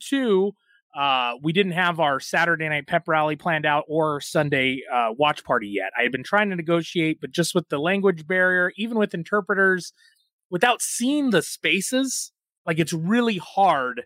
Two. 0.00 0.52
Uh, 0.96 1.34
we 1.42 1.52
didn't 1.52 1.72
have 1.72 2.00
our 2.00 2.18
Saturday 2.18 2.66
night 2.66 2.86
pep 2.86 3.02
rally 3.06 3.36
planned 3.36 3.66
out 3.66 3.84
or 3.86 4.18
Sunday 4.18 4.78
uh, 4.90 5.08
watch 5.18 5.44
party 5.44 5.68
yet. 5.68 5.90
I 5.98 6.02
had 6.02 6.10
been 6.10 6.24
trying 6.24 6.48
to 6.48 6.56
negotiate, 6.56 7.20
but 7.20 7.32
just 7.32 7.54
with 7.54 7.68
the 7.68 7.78
language 7.78 8.26
barrier, 8.26 8.72
even 8.78 8.96
with 8.96 9.12
interpreters, 9.12 9.92
without 10.50 10.82
seeing 10.82 11.30
the 11.30 11.42
spaces, 11.42 12.32
like 12.66 12.78
it's 12.78 12.92
really 12.92 13.38
hard 13.38 14.04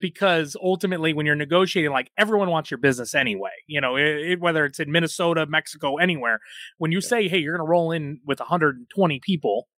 because 0.00 0.56
ultimately 0.62 1.12
when 1.14 1.24
you're 1.26 1.34
negotiating, 1.34 1.90
like 1.92 2.10
everyone 2.18 2.50
wants 2.50 2.70
your 2.70 2.78
business 2.78 3.14
anyway, 3.14 3.52
you 3.66 3.80
know, 3.80 3.96
it, 3.96 4.04
it- 4.04 4.40
whether 4.40 4.64
it's 4.64 4.80
in 4.80 4.90
Minnesota, 4.92 5.46
Mexico, 5.46 5.96
anywhere, 5.96 6.40
when 6.78 6.92
you 6.92 7.00
say, 7.00 7.28
Hey, 7.28 7.38
you're 7.38 7.56
going 7.56 7.66
to 7.66 7.70
roll 7.70 7.92
in 7.92 8.20
with 8.26 8.40
120 8.40 9.20
people, 9.20 9.68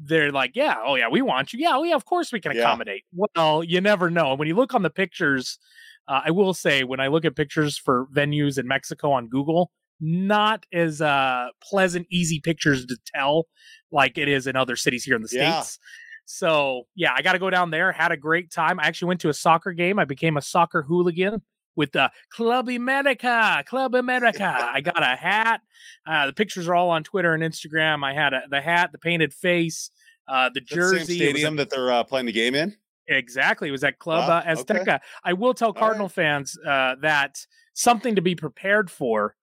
they're 0.00 0.30
like, 0.32 0.52
yeah, 0.54 0.76
oh 0.84 0.94
yeah, 0.94 1.08
we 1.08 1.22
want 1.22 1.52
you. 1.52 1.58
Yeah, 1.60 1.72
oh 1.76 1.82
yeah, 1.82 1.96
of 1.96 2.04
course 2.04 2.32
we 2.32 2.40
can 2.40 2.52
Yeah. 2.52 2.60
accommodate. 2.62 3.04
Well, 3.12 3.64
you 3.64 3.80
never 3.80 4.10
know. 4.10 4.30
And 4.30 4.38
when 4.38 4.48
you 4.48 4.54
look 4.54 4.74
on 4.74 4.82
the 4.82 4.90
pictures, 4.90 5.58
uh, 6.06 6.22
I 6.26 6.30
will 6.30 6.54
say 6.54 6.84
when 6.84 7.00
I 7.00 7.08
look 7.08 7.24
at 7.24 7.34
pictures 7.36 7.76
for 7.76 8.06
venues 8.14 8.58
in 8.58 8.66
Mexico 8.68 9.10
on 9.12 9.28
Google, 9.28 9.72
not 10.00 10.64
as 10.72 11.00
uh, 11.00 11.48
pleasant, 11.62 12.06
easy 12.10 12.40
pictures 12.40 12.86
to 12.86 12.96
tell 13.14 13.46
like 13.90 14.18
it 14.18 14.28
is 14.28 14.46
in 14.46 14.56
other 14.56 14.76
cities 14.76 15.04
here 15.04 15.16
in 15.16 15.22
the 15.22 15.28
Yeah. 15.30 15.60
states. 15.60 15.78
So 16.24 16.86
yeah, 16.94 17.14
I 17.16 17.22
got 17.22 17.32
to 17.32 17.38
go 17.38 17.48
down 17.48 17.70
there. 17.70 17.90
Had 17.90 18.12
a 18.12 18.16
great 18.16 18.50
time. 18.50 18.78
I 18.78 18.84
actually 18.84 19.08
went 19.08 19.20
to 19.22 19.30
a 19.30 19.34
soccer 19.34 19.72
game. 19.72 19.98
I 19.98 20.04
became 20.04 20.36
a 20.36 20.42
soccer 20.42 20.82
hooligan 20.82 21.40
with 21.74 21.92
the 21.92 22.10
Club 22.30 22.68
America, 22.68 23.64
Club 23.66 23.94
America. 23.94 24.54
I 24.72 24.82
got 24.82 25.02
a 25.02 25.16
hat. 25.16 25.62
Uh, 26.06 26.26
the 26.26 26.32
pictures 26.34 26.68
are 26.68 26.74
all 26.74 26.90
on 26.90 27.02
Twitter 27.02 27.32
and 27.32 27.42
Instagram. 27.42 28.04
I 28.04 28.12
had 28.12 28.34
a, 28.34 28.42
the 28.50 28.60
hat, 28.60 28.92
the 28.92 28.98
painted 28.98 29.32
face, 29.32 29.90
uh, 30.28 30.50
the 30.52 30.60
jersey. 30.60 30.98
The 30.98 31.04
same 31.06 31.16
stadium 31.16 31.56
that 31.56 31.70
they're 31.70 31.90
uh, 31.90 32.04
playing 32.04 32.26
the 32.26 32.32
game 32.32 32.54
in. 32.54 32.76
Exactly, 33.06 33.68
it 33.68 33.72
was 33.72 33.84
at 33.84 33.98
Club 33.98 34.28
wow, 34.28 34.42
Azteca. 34.42 34.80
Okay. 34.80 34.98
I 35.24 35.32
will 35.32 35.54
tell 35.54 35.72
Cardinal 35.72 36.08
right. 36.08 36.12
fans 36.12 36.58
uh, 36.58 36.96
that 37.00 37.38
something 37.72 38.16
to 38.16 38.20
be 38.20 38.34
prepared 38.34 38.90
for 38.90 39.34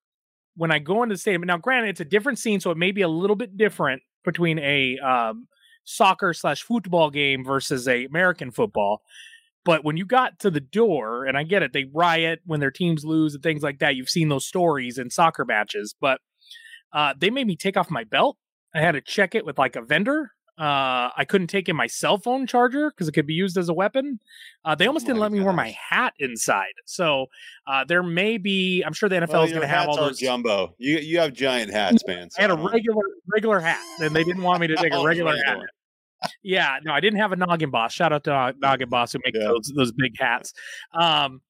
when 0.56 0.70
I 0.70 0.78
go 0.78 1.02
into 1.02 1.14
the 1.14 1.18
stadium. 1.18 1.42
Now, 1.42 1.58
granted, 1.58 1.90
it's 1.90 2.00
a 2.00 2.04
different 2.04 2.38
scene, 2.38 2.60
so 2.60 2.70
it 2.70 2.76
may 2.76 2.92
be 2.92 3.02
a 3.02 3.08
little 3.08 3.36
bit 3.36 3.56
different 3.56 4.02
between 4.24 4.58
a 4.58 4.98
um, 4.98 5.48
soccer 5.84 6.32
slash 6.32 6.62
football 6.62 7.10
game 7.10 7.44
versus 7.44 7.86
a 7.86 8.04
American 8.04 8.50
football. 8.50 9.02
But 9.64 9.84
when 9.84 9.96
you 9.96 10.06
got 10.06 10.38
to 10.40 10.50
the 10.50 10.60
door, 10.60 11.24
and 11.24 11.36
I 11.36 11.42
get 11.42 11.62
it, 11.62 11.72
they 11.72 11.86
riot 11.92 12.40
when 12.44 12.60
their 12.60 12.70
teams 12.70 13.04
lose 13.04 13.34
and 13.34 13.42
things 13.42 13.62
like 13.62 13.80
that. 13.80 13.96
You've 13.96 14.08
seen 14.08 14.28
those 14.28 14.46
stories 14.46 14.96
in 14.96 15.10
soccer 15.10 15.44
matches, 15.44 15.94
but 16.00 16.20
uh, 16.92 17.14
they 17.18 17.30
made 17.30 17.46
me 17.46 17.56
take 17.56 17.76
off 17.76 17.90
my 17.90 18.04
belt. 18.04 18.36
I 18.74 18.80
had 18.80 18.92
to 18.92 19.00
check 19.00 19.34
it 19.34 19.44
with 19.44 19.58
like 19.58 19.74
a 19.74 19.82
vendor. 19.82 20.32
Uh, 20.58 21.10
I 21.16 21.26
couldn't 21.28 21.48
take 21.48 21.68
in 21.68 21.76
my 21.76 21.86
cell 21.86 22.18
phone 22.18 22.46
charger 22.46 22.90
because 22.90 23.08
it 23.08 23.12
could 23.12 23.26
be 23.26 23.34
used 23.34 23.56
as 23.58 23.68
a 23.68 23.74
weapon. 23.74 24.20
Uh, 24.64 24.74
they 24.74 24.86
almost 24.86 25.04
oh 25.04 25.08
didn't 25.08 25.20
let 25.20 25.32
me 25.32 25.40
wear 25.40 25.52
my 25.52 25.76
hat 25.90 26.14
inside. 26.18 26.72
So 26.86 27.26
uh, 27.66 27.84
there 27.84 28.02
may 28.02 28.38
be. 28.38 28.82
I'm 28.82 28.92
sure 28.92 29.08
the 29.08 29.16
NFL 29.16 29.28
well, 29.28 29.42
is 29.44 29.50
going 29.50 29.62
to 29.62 29.68
have 29.68 29.88
all 29.88 29.96
those 29.96 30.18
jumbo. 30.18 30.74
You 30.78 30.98
you 30.98 31.18
have 31.18 31.32
giant 31.32 31.72
hats, 31.72 32.02
man. 32.06 32.30
So 32.30 32.38
I 32.38 32.42
had 32.42 32.50
a 32.50 32.56
regular 32.56 33.04
regular 33.32 33.60
hat, 33.60 33.84
and 34.00 34.14
they 34.16 34.24
didn't 34.24 34.42
want 34.42 34.60
me 34.60 34.66
to 34.68 34.76
take 34.76 34.94
a 34.94 35.02
regular 35.04 35.36
hat 35.36 35.58
yeah, 36.42 36.78
no, 36.84 36.92
I 36.92 37.00
didn't 37.00 37.18
have 37.18 37.32
a 37.32 37.36
noggin 37.36 37.70
boss. 37.70 37.92
Shout 37.92 38.12
out 38.12 38.24
to 38.24 38.54
noggin 38.58 38.88
boss 38.88 39.12
who 39.12 39.20
makes 39.24 39.38
yeah. 39.38 39.48
those 39.48 39.72
those 39.74 39.92
big 39.92 40.12
hats. 40.18 40.52
Um, 40.92 41.40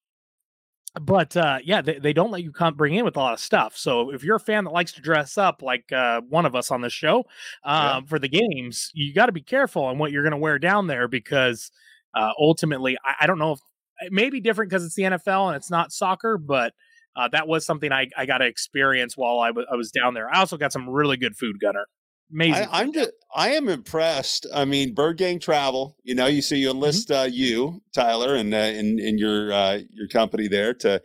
but 1.01 1.35
uh, 1.35 1.59
yeah, 1.63 1.81
they, 1.81 1.99
they 1.99 2.13
don't 2.13 2.31
let 2.31 2.43
you 2.43 2.51
come 2.51 2.75
bring 2.75 2.95
in 2.95 3.05
with 3.05 3.15
a 3.15 3.19
lot 3.19 3.33
of 3.33 3.39
stuff. 3.39 3.77
So 3.77 4.11
if 4.11 4.23
you're 4.23 4.37
a 4.37 4.39
fan 4.39 4.63
that 4.63 4.71
likes 4.71 4.91
to 4.93 5.01
dress 5.01 5.37
up 5.37 5.61
like 5.61 5.91
uh, 5.91 6.21
one 6.21 6.45
of 6.45 6.55
us 6.55 6.71
on 6.71 6.81
the 6.81 6.89
show 6.89 7.19
um, 7.63 7.83
yeah. 7.83 8.01
for 8.07 8.19
the 8.19 8.29
games, 8.29 8.91
you 8.93 9.13
got 9.13 9.27
to 9.27 9.31
be 9.31 9.41
careful 9.41 9.83
on 9.83 9.97
what 9.97 10.11
you're 10.11 10.23
going 10.23 10.31
to 10.31 10.37
wear 10.37 10.59
down 10.59 10.87
there 10.87 11.07
because 11.07 11.71
uh, 12.13 12.31
ultimately, 12.39 12.97
I, 13.03 13.15
I, 13.21 13.27
don't 13.27 13.39
know 13.39 13.53
if 13.53 13.59
it 13.99 14.11
may 14.11 14.29
be 14.29 14.39
different 14.39 14.69
because 14.69 14.85
it's 14.85 14.95
the 14.95 15.03
NFL 15.03 15.47
and 15.47 15.55
it's 15.55 15.69
not 15.69 15.91
soccer, 15.91 16.37
but 16.37 16.73
uh, 17.15 17.27
that 17.29 17.47
was 17.47 17.65
something 17.65 17.91
I, 17.91 18.07
I 18.17 18.25
got 18.25 18.39
to 18.39 18.45
experience 18.45 19.17
while 19.17 19.39
I, 19.39 19.47
w- 19.49 19.67
I 19.71 19.75
was 19.75 19.91
down 19.91 20.13
there. 20.13 20.29
I 20.33 20.39
also 20.39 20.57
got 20.57 20.71
some 20.71 20.89
really 20.89 21.17
good 21.17 21.35
food, 21.35 21.59
Gunner. 21.59 21.85
Amazing. 22.31 22.67
I, 22.71 22.81
am 22.81 22.93
just 22.93 23.11
I 23.33 23.49
am 23.51 23.69
impressed. 23.69 24.47
I 24.53 24.65
mean, 24.65 24.93
Bird 24.93 25.17
Gang 25.17 25.39
Travel. 25.39 25.95
You 26.03 26.15
know, 26.15 26.25
you 26.25 26.41
see 26.41 26.57
you 26.57 26.71
enlist 26.71 27.09
mm-hmm. 27.09 27.21
uh, 27.21 27.25
you, 27.25 27.81
Tyler, 27.93 28.35
and 28.35 28.53
uh, 28.53 28.57
in 28.57 28.99
in 28.99 29.17
your 29.17 29.51
uh, 29.51 29.79
your 29.91 30.07
company 30.07 30.47
there 30.47 30.73
to 30.75 31.01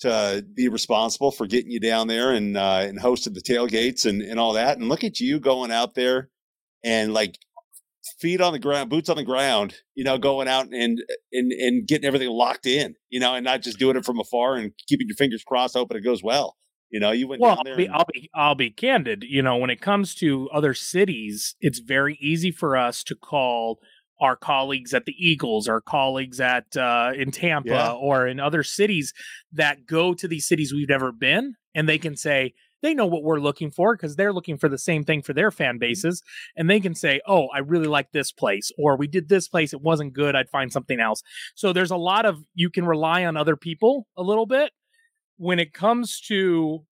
to 0.00 0.44
be 0.54 0.68
responsible 0.68 1.30
for 1.30 1.46
getting 1.46 1.70
you 1.70 1.78
down 1.78 2.08
there 2.08 2.32
and 2.32 2.56
uh, 2.56 2.84
and 2.84 2.98
hosted 3.00 3.34
the 3.34 3.42
tailgates 3.42 4.06
and 4.06 4.22
and 4.22 4.40
all 4.40 4.54
that. 4.54 4.78
And 4.78 4.88
look 4.88 5.04
at 5.04 5.20
you 5.20 5.40
going 5.40 5.70
out 5.70 5.94
there 5.94 6.30
and 6.82 7.12
like 7.12 7.38
feet 8.18 8.40
on 8.40 8.52
the 8.52 8.58
ground, 8.58 8.88
boots 8.88 9.10
on 9.10 9.16
the 9.16 9.24
ground. 9.24 9.74
You 9.94 10.04
know, 10.04 10.16
going 10.16 10.48
out 10.48 10.66
and 10.72 11.02
and 11.32 11.52
and 11.52 11.86
getting 11.86 12.06
everything 12.06 12.30
locked 12.30 12.66
in. 12.66 12.94
You 13.10 13.20
know, 13.20 13.34
and 13.34 13.44
not 13.44 13.60
just 13.60 13.78
doing 13.78 13.96
it 13.96 14.06
from 14.06 14.20
afar 14.20 14.56
and 14.56 14.72
keeping 14.88 15.06
your 15.06 15.16
fingers 15.16 15.44
crossed, 15.44 15.74
hoping 15.74 15.98
it 15.98 16.04
goes 16.04 16.22
well. 16.22 16.56
You 16.92 17.00
know, 17.00 17.10
you 17.10 17.26
went 17.26 17.40
well. 17.40 17.56
I'll 17.56 17.76
be, 17.76 17.86
and- 17.86 17.94
I'll 17.94 18.06
be, 18.12 18.30
I'll 18.34 18.54
be 18.54 18.70
candid. 18.70 19.24
You 19.26 19.42
know, 19.42 19.56
when 19.56 19.70
it 19.70 19.80
comes 19.80 20.14
to 20.16 20.48
other 20.52 20.74
cities, 20.74 21.56
it's 21.60 21.80
very 21.80 22.18
easy 22.20 22.52
for 22.52 22.76
us 22.76 23.02
to 23.04 23.16
call 23.16 23.80
our 24.20 24.36
colleagues 24.36 24.94
at 24.94 25.06
the 25.06 25.14
Eagles, 25.18 25.68
our 25.68 25.80
colleagues 25.80 26.38
at 26.38 26.76
uh, 26.76 27.12
in 27.16 27.32
Tampa 27.32 27.70
yeah. 27.70 27.92
or 27.92 28.28
in 28.28 28.38
other 28.38 28.62
cities 28.62 29.12
that 29.52 29.86
go 29.86 30.14
to 30.14 30.28
these 30.28 30.46
cities 30.46 30.72
we've 30.72 30.88
never 30.88 31.10
been, 31.10 31.54
and 31.74 31.88
they 31.88 31.98
can 31.98 32.14
say 32.14 32.52
they 32.82 32.94
know 32.94 33.06
what 33.06 33.22
we're 33.22 33.40
looking 33.40 33.70
for 33.70 33.96
because 33.96 34.16
they're 34.16 34.32
looking 34.32 34.58
for 34.58 34.68
the 34.68 34.78
same 34.78 35.02
thing 35.02 35.22
for 35.22 35.32
their 35.32 35.50
fan 35.50 35.74
mm-hmm. 35.74 35.80
bases, 35.80 36.22
and 36.56 36.68
they 36.68 36.78
can 36.78 36.94
say, 36.94 37.22
"Oh, 37.26 37.48
I 37.54 37.60
really 37.60 37.86
like 37.86 38.12
this 38.12 38.32
place," 38.32 38.70
or 38.78 38.98
"We 38.98 39.06
did 39.06 39.30
this 39.30 39.48
place, 39.48 39.72
it 39.72 39.80
wasn't 39.80 40.12
good. 40.12 40.36
I'd 40.36 40.50
find 40.50 40.70
something 40.70 41.00
else." 41.00 41.22
So 41.54 41.72
there's 41.72 41.90
a 41.90 41.96
lot 41.96 42.26
of 42.26 42.44
you 42.54 42.68
can 42.68 42.84
rely 42.84 43.24
on 43.24 43.38
other 43.38 43.56
people 43.56 44.06
a 44.14 44.22
little 44.22 44.46
bit 44.46 44.72
when 45.42 45.58
it 45.58 45.72
comes 45.72 46.20
to 46.20 46.84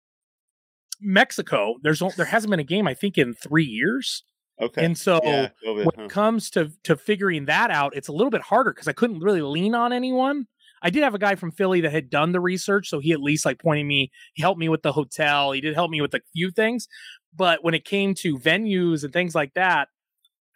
Mexico, 1.02 1.74
there's 1.82 2.02
there 2.16 2.24
hasn't 2.26 2.50
been 2.50 2.60
a 2.60 2.64
game 2.64 2.88
I 2.88 2.94
think 2.94 3.18
in 3.18 3.34
three 3.34 3.64
years. 3.64 4.24
Okay. 4.60 4.84
And 4.84 4.96
so 4.96 5.20
yeah, 5.22 5.50
when 5.62 5.86
huh. 5.94 6.04
it 6.04 6.10
comes 6.10 6.50
to 6.50 6.70
to 6.84 6.96
figuring 6.96 7.44
that 7.44 7.70
out, 7.70 7.94
it's 7.94 8.08
a 8.08 8.12
little 8.12 8.30
bit 8.30 8.40
harder 8.40 8.72
because 8.72 8.88
I 8.88 8.92
couldn't 8.92 9.20
really 9.20 9.42
lean 9.42 9.74
on 9.74 9.92
anyone. 9.92 10.46
I 10.80 10.90
did 10.90 11.02
have 11.02 11.14
a 11.14 11.18
guy 11.18 11.34
from 11.34 11.50
Philly 11.50 11.82
that 11.82 11.92
had 11.92 12.08
done 12.08 12.32
the 12.32 12.40
research, 12.40 12.88
so 12.88 13.00
he 13.00 13.12
at 13.12 13.20
least 13.20 13.44
like 13.44 13.58
pointed 13.58 13.84
me, 13.84 14.10
he 14.32 14.42
helped 14.42 14.60
me 14.60 14.68
with 14.68 14.82
the 14.82 14.92
hotel, 14.92 15.52
he 15.52 15.60
did 15.60 15.74
help 15.74 15.90
me 15.90 16.00
with 16.00 16.14
a 16.14 16.20
few 16.32 16.50
things. 16.50 16.88
But 17.36 17.62
when 17.62 17.74
it 17.74 17.84
came 17.84 18.14
to 18.16 18.38
venues 18.38 19.04
and 19.04 19.12
things 19.12 19.34
like 19.34 19.54
that, 19.54 19.88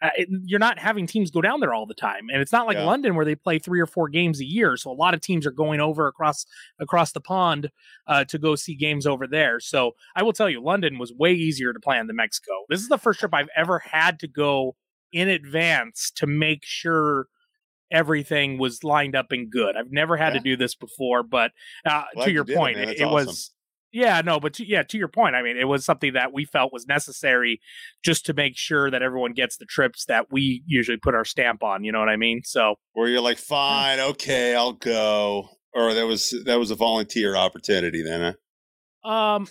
uh, 0.03 0.09
it, 0.17 0.27
you're 0.43 0.59
not 0.59 0.77
having 0.77 1.07
teams 1.07 1.31
go 1.31 1.39
down 1.39 1.61
there 1.61 1.73
all 1.73 1.85
the 1.85 1.93
time, 1.93 2.27
and 2.31 2.41
it's 2.41 2.51
not 2.51 2.67
like 2.67 2.75
yeah. 2.75 2.83
London 2.83 3.15
where 3.15 3.23
they 3.23 3.35
play 3.35 3.57
three 3.57 3.79
or 3.79 3.85
four 3.85 4.09
games 4.09 4.41
a 4.41 4.45
year. 4.45 4.75
So 4.75 4.91
a 4.91 4.93
lot 4.93 5.13
of 5.13 5.21
teams 5.21 5.47
are 5.47 5.51
going 5.51 5.79
over 5.79 6.07
across 6.07 6.45
across 6.77 7.13
the 7.13 7.21
pond 7.21 7.71
uh, 8.05 8.25
to 8.25 8.37
go 8.37 8.55
see 8.55 8.75
games 8.75 9.07
over 9.07 9.25
there. 9.25 9.61
So 9.61 9.93
I 10.13 10.23
will 10.23 10.33
tell 10.33 10.49
you, 10.49 10.61
London 10.61 10.99
was 10.99 11.13
way 11.13 11.33
easier 11.33 11.71
to 11.71 11.79
plan 11.79 12.07
than 12.07 12.17
Mexico. 12.17 12.51
This 12.67 12.81
is 12.81 12.89
the 12.89 12.97
first 12.97 13.21
trip 13.21 13.33
I've 13.33 13.49
ever 13.55 13.79
had 13.79 14.19
to 14.19 14.27
go 14.27 14.75
in 15.13 15.29
advance 15.29 16.11
to 16.17 16.27
make 16.27 16.65
sure 16.65 17.27
everything 17.89 18.57
was 18.57 18.83
lined 18.83 19.15
up 19.15 19.31
and 19.31 19.49
good. 19.49 19.77
I've 19.77 19.91
never 19.91 20.17
had 20.17 20.33
yeah. 20.33 20.39
to 20.39 20.43
do 20.43 20.57
this 20.57 20.75
before, 20.75 21.23
but 21.23 21.51
uh, 21.85 22.03
to 22.23 22.31
your 22.31 22.43
point, 22.43 22.77
it, 22.77 23.01
awesome. 23.01 23.13
was 23.13 23.51
yeah, 23.93 24.21
no, 24.21 24.39
but 24.39 24.55
to, 24.55 24.67
yeah, 24.67 24.81
to 24.81 24.97
your 24.97 25.07
point, 25.07 25.35
I 25.35 25.43
mean, 25.43 25.55
it 25.55 25.65
was 25.65 25.85
something 25.85 26.13
that 26.13 26.33
we 26.33 26.45
felt 26.45 26.73
was 26.73 26.87
necessary 26.87 27.61
just 28.03 28.25
to 28.25 28.33
make 28.33 28.57
sure 28.57 28.89
that 28.89 29.03
everyone 29.03 29.33
gets 29.33 29.57
the 29.57 29.65
trips 29.65 30.05
that 30.05 30.31
we 30.31 30.63
usually 30.65 30.97
put 30.97 31.13
our 31.13 31.23
stamp 31.23 31.61
on. 31.63 31.83
You 31.83 31.91
know 31.91 31.99
what 31.99 32.09
I 32.09 32.17
mean? 32.17 32.41
So 32.43 32.75
where 32.93 33.07
you're 33.07 33.21
like, 33.21 33.37
fine, 33.37 33.99
okay, 33.99 34.55
I'll 34.55 34.73
go, 34.73 35.47
or 35.75 35.93
that 35.93 36.07
was 36.07 36.33
that 36.45 36.57
was 36.57 36.71
a 36.71 36.75
volunteer 36.75 37.35
opportunity 37.35 38.01
then. 38.01 38.35
Huh? 39.03 39.09
Um, 39.09 39.47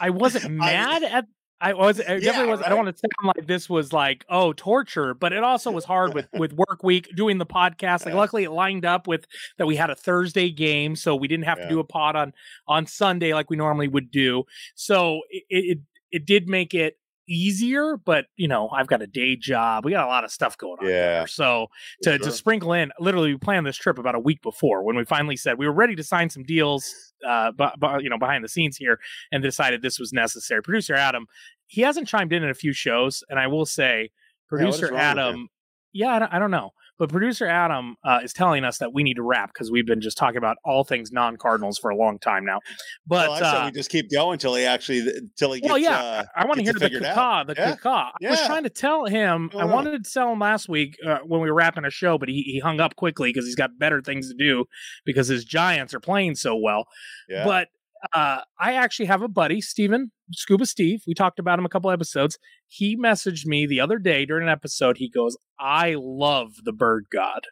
I 0.00 0.10
wasn't 0.10 0.50
mad 0.50 1.04
at 1.04 1.26
I 1.62 1.74
was 1.74 2.00
I 2.00 2.18
definitely 2.18 2.50
was. 2.50 2.58
Right? 2.58 2.66
I 2.66 2.68
don't 2.70 2.84
want 2.84 2.94
to 2.94 2.98
sound 2.98 3.34
like 3.36 3.46
this 3.46 3.70
was 3.70 3.92
like 3.92 4.24
oh 4.28 4.52
torture, 4.52 5.14
but 5.14 5.32
it 5.32 5.44
also 5.44 5.70
was 5.70 5.84
hard 5.84 6.12
with 6.12 6.26
with 6.34 6.52
work 6.52 6.82
week 6.82 7.08
doing 7.14 7.38
the 7.38 7.46
podcast. 7.46 8.04
Like 8.04 8.14
yeah. 8.14 8.16
luckily 8.16 8.44
it 8.44 8.50
lined 8.50 8.84
up 8.84 9.06
with 9.06 9.26
that 9.58 9.66
we 9.66 9.76
had 9.76 9.88
a 9.88 9.94
Thursday 9.94 10.50
game, 10.50 10.96
so 10.96 11.14
we 11.14 11.28
didn't 11.28 11.44
have 11.44 11.58
yeah. 11.58 11.64
to 11.64 11.70
do 11.70 11.80
a 11.80 11.84
pod 11.84 12.16
on 12.16 12.32
on 12.66 12.86
Sunday 12.86 13.32
like 13.32 13.48
we 13.48 13.56
normally 13.56 13.86
would 13.86 14.10
do. 14.10 14.42
So 14.74 15.20
it, 15.30 15.44
it 15.48 15.78
it 16.10 16.26
did 16.26 16.48
make 16.48 16.74
it 16.74 16.98
easier, 17.28 17.96
but 17.96 18.26
you 18.36 18.48
know, 18.48 18.68
I've 18.70 18.86
got 18.86 19.02
a 19.02 19.06
day 19.06 19.36
job. 19.36 19.84
We 19.84 19.92
got 19.92 20.04
a 20.04 20.08
lot 20.08 20.24
of 20.24 20.30
stuff 20.30 20.56
going 20.58 20.78
on. 20.80 20.86
Yeah. 20.86 21.18
There. 21.18 21.26
So 21.26 21.68
to, 22.02 22.10
sure. 22.10 22.18
to 22.18 22.32
sprinkle 22.32 22.72
in, 22.72 22.90
literally, 22.98 23.32
we 23.32 23.38
planned 23.38 23.66
this 23.66 23.76
trip 23.76 23.98
about 23.98 24.14
a 24.14 24.20
week 24.20 24.42
before 24.42 24.82
when 24.82 24.96
we 24.96 25.04
finally 25.04 25.36
said 25.36 25.58
we 25.58 25.66
were 25.66 25.72
ready 25.72 25.94
to 25.96 26.04
sign 26.04 26.30
some 26.30 26.42
deals, 26.42 27.12
uh, 27.26 27.52
but, 27.52 27.78
but 27.78 28.02
you 28.02 28.10
know, 28.10 28.18
behind 28.18 28.44
the 28.44 28.48
scenes 28.48 28.76
here, 28.76 28.98
and 29.30 29.42
decided 29.42 29.82
this 29.82 29.98
was 29.98 30.12
necessary. 30.12 30.62
Producer 30.62 30.94
Adam, 30.94 31.26
he 31.66 31.80
hasn't 31.82 32.08
chimed 32.08 32.32
in 32.32 32.42
in 32.42 32.50
a 32.50 32.54
few 32.54 32.72
shows, 32.72 33.22
and 33.28 33.38
I 33.38 33.46
will 33.46 33.66
say, 33.66 34.10
producer 34.48 34.90
yeah, 34.92 35.00
Adam, 35.00 35.48
yeah, 35.92 36.08
I 36.08 36.18
don't, 36.18 36.32
I 36.34 36.38
don't 36.38 36.50
know. 36.50 36.70
But 37.02 37.10
producer 37.10 37.48
Adam 37.48 37.96
uh, 38.04 38.20
is 38.22 38.32
telling 38.32 38.62
us 38.62 38.78
that 38.78 38.94
we 38.94 39.02
need 39.02 39.14
to 39.14 39.24
wrap 39.24 39.52
because 39.52 39.72
we've 39.72 39.84
been 39.84 40.00
just 40.00 40.16
talking 40.16 40.36
about 40.36 40.56
all 40.64 40.84
things 40.84 41.10
non 41.10 41.36
Cardinals 41.36 41.76
for 41.76 41.90
a 41.90 41.96
long 41.96 42.16
time 42.20 42.44
now. 42.44 42.60
But 43.08 43.28
well, 43.28 43.44
I 43.44 43.62
uh, 43.62 43.64
we 43.64 43.72
just 43.72 43.90
keep 43.90 44.08
going 44.08 44.34
until 44.34 44.54
he 44.54 44.64
actually 44.64 45.00
until 45.00 45.50
he 45.52 45.60
gets. 45.60 45.68
Well, 45.68 45.78
yeah, 45.78 45.98
uh, 45.98 46.24
I 46.36 46.46
want 46.46 46.58
to 46.58 46.62
hear 46.62 46.74
the 46.74 46.88
caca, 46.88 47.44
the 47.44 47.54
yeah. 47.58 47.74
caca. 47.74 48.12
Yeah. 48.20 48.28
I 48.28 48.30
was 48.30 48.46
trying 48.46 48.62
to 48.62 48.70
tell 48.70 49.04
him. 49.06 49.50
I 49.58 49.64
wanted 49.64 50.04
to 50.04 50.12
tell 50.12 50.30
him 50.30 50.38
last 50.38 50.68
week 50.68 50.96
uh, 51.04 51.18
when 51.26 51.40
we 51.40 51.50
were 51.50 51.56
wrapping 51.56 51.84
a 51.84 51.90
show, 51.90 52.18
but 52.18 52.28
he, 52.28 52.42
he 52.42 52.60
hung 52.60 52.78
up 52.78 52.94
quickly 52.94 53.30
because 53.30 53.46
he's 53.46 53.56
got 53.56 53.76
better 53.80 54.00
things 54.00 54.28
to 54.28 54.36
do 54.36 54.66
because 55.04 55.26
his 55.26 55.44
Giants 55.44 55.94
are 55.94 56.00
playing 56.00 56.36
so 56.36 56.54
well. 56.54 56.86
Yeah. 57.28 57.44
But 57.44 57.66
uh, 58.12 58.40
I 58.58 58.74
actually 58.74 59.06
have 59.06 59.22
a 59.22 59.28
buddy, 59.28 59.60
Steven, 59.60 60.10
Scuba 60.32 60.66
Steve. 60.66 61.02
We 61.06 61.14
talked 61.14 61.38
about 61.38 61.58
him 61.58 61.64
a 61.64 61.68
couple 61.68 61.90
episodes. 61.90 62.38
He 62.66 62.96
messaged 62.96 63.46
me 63.46 63.66
the 63.66 63.80
other 63.80 63.98
day 63.98 64.24
during 64.24 64.48
an 64.48 64.52
episode. 64.52 64.98
He 64.98 65.08
goes, 65.08 65.36
I 65.62 65.96
love 65.98 66.54
the 66.64 66.72
bird 66.72 67.06
god. 67.12 67.46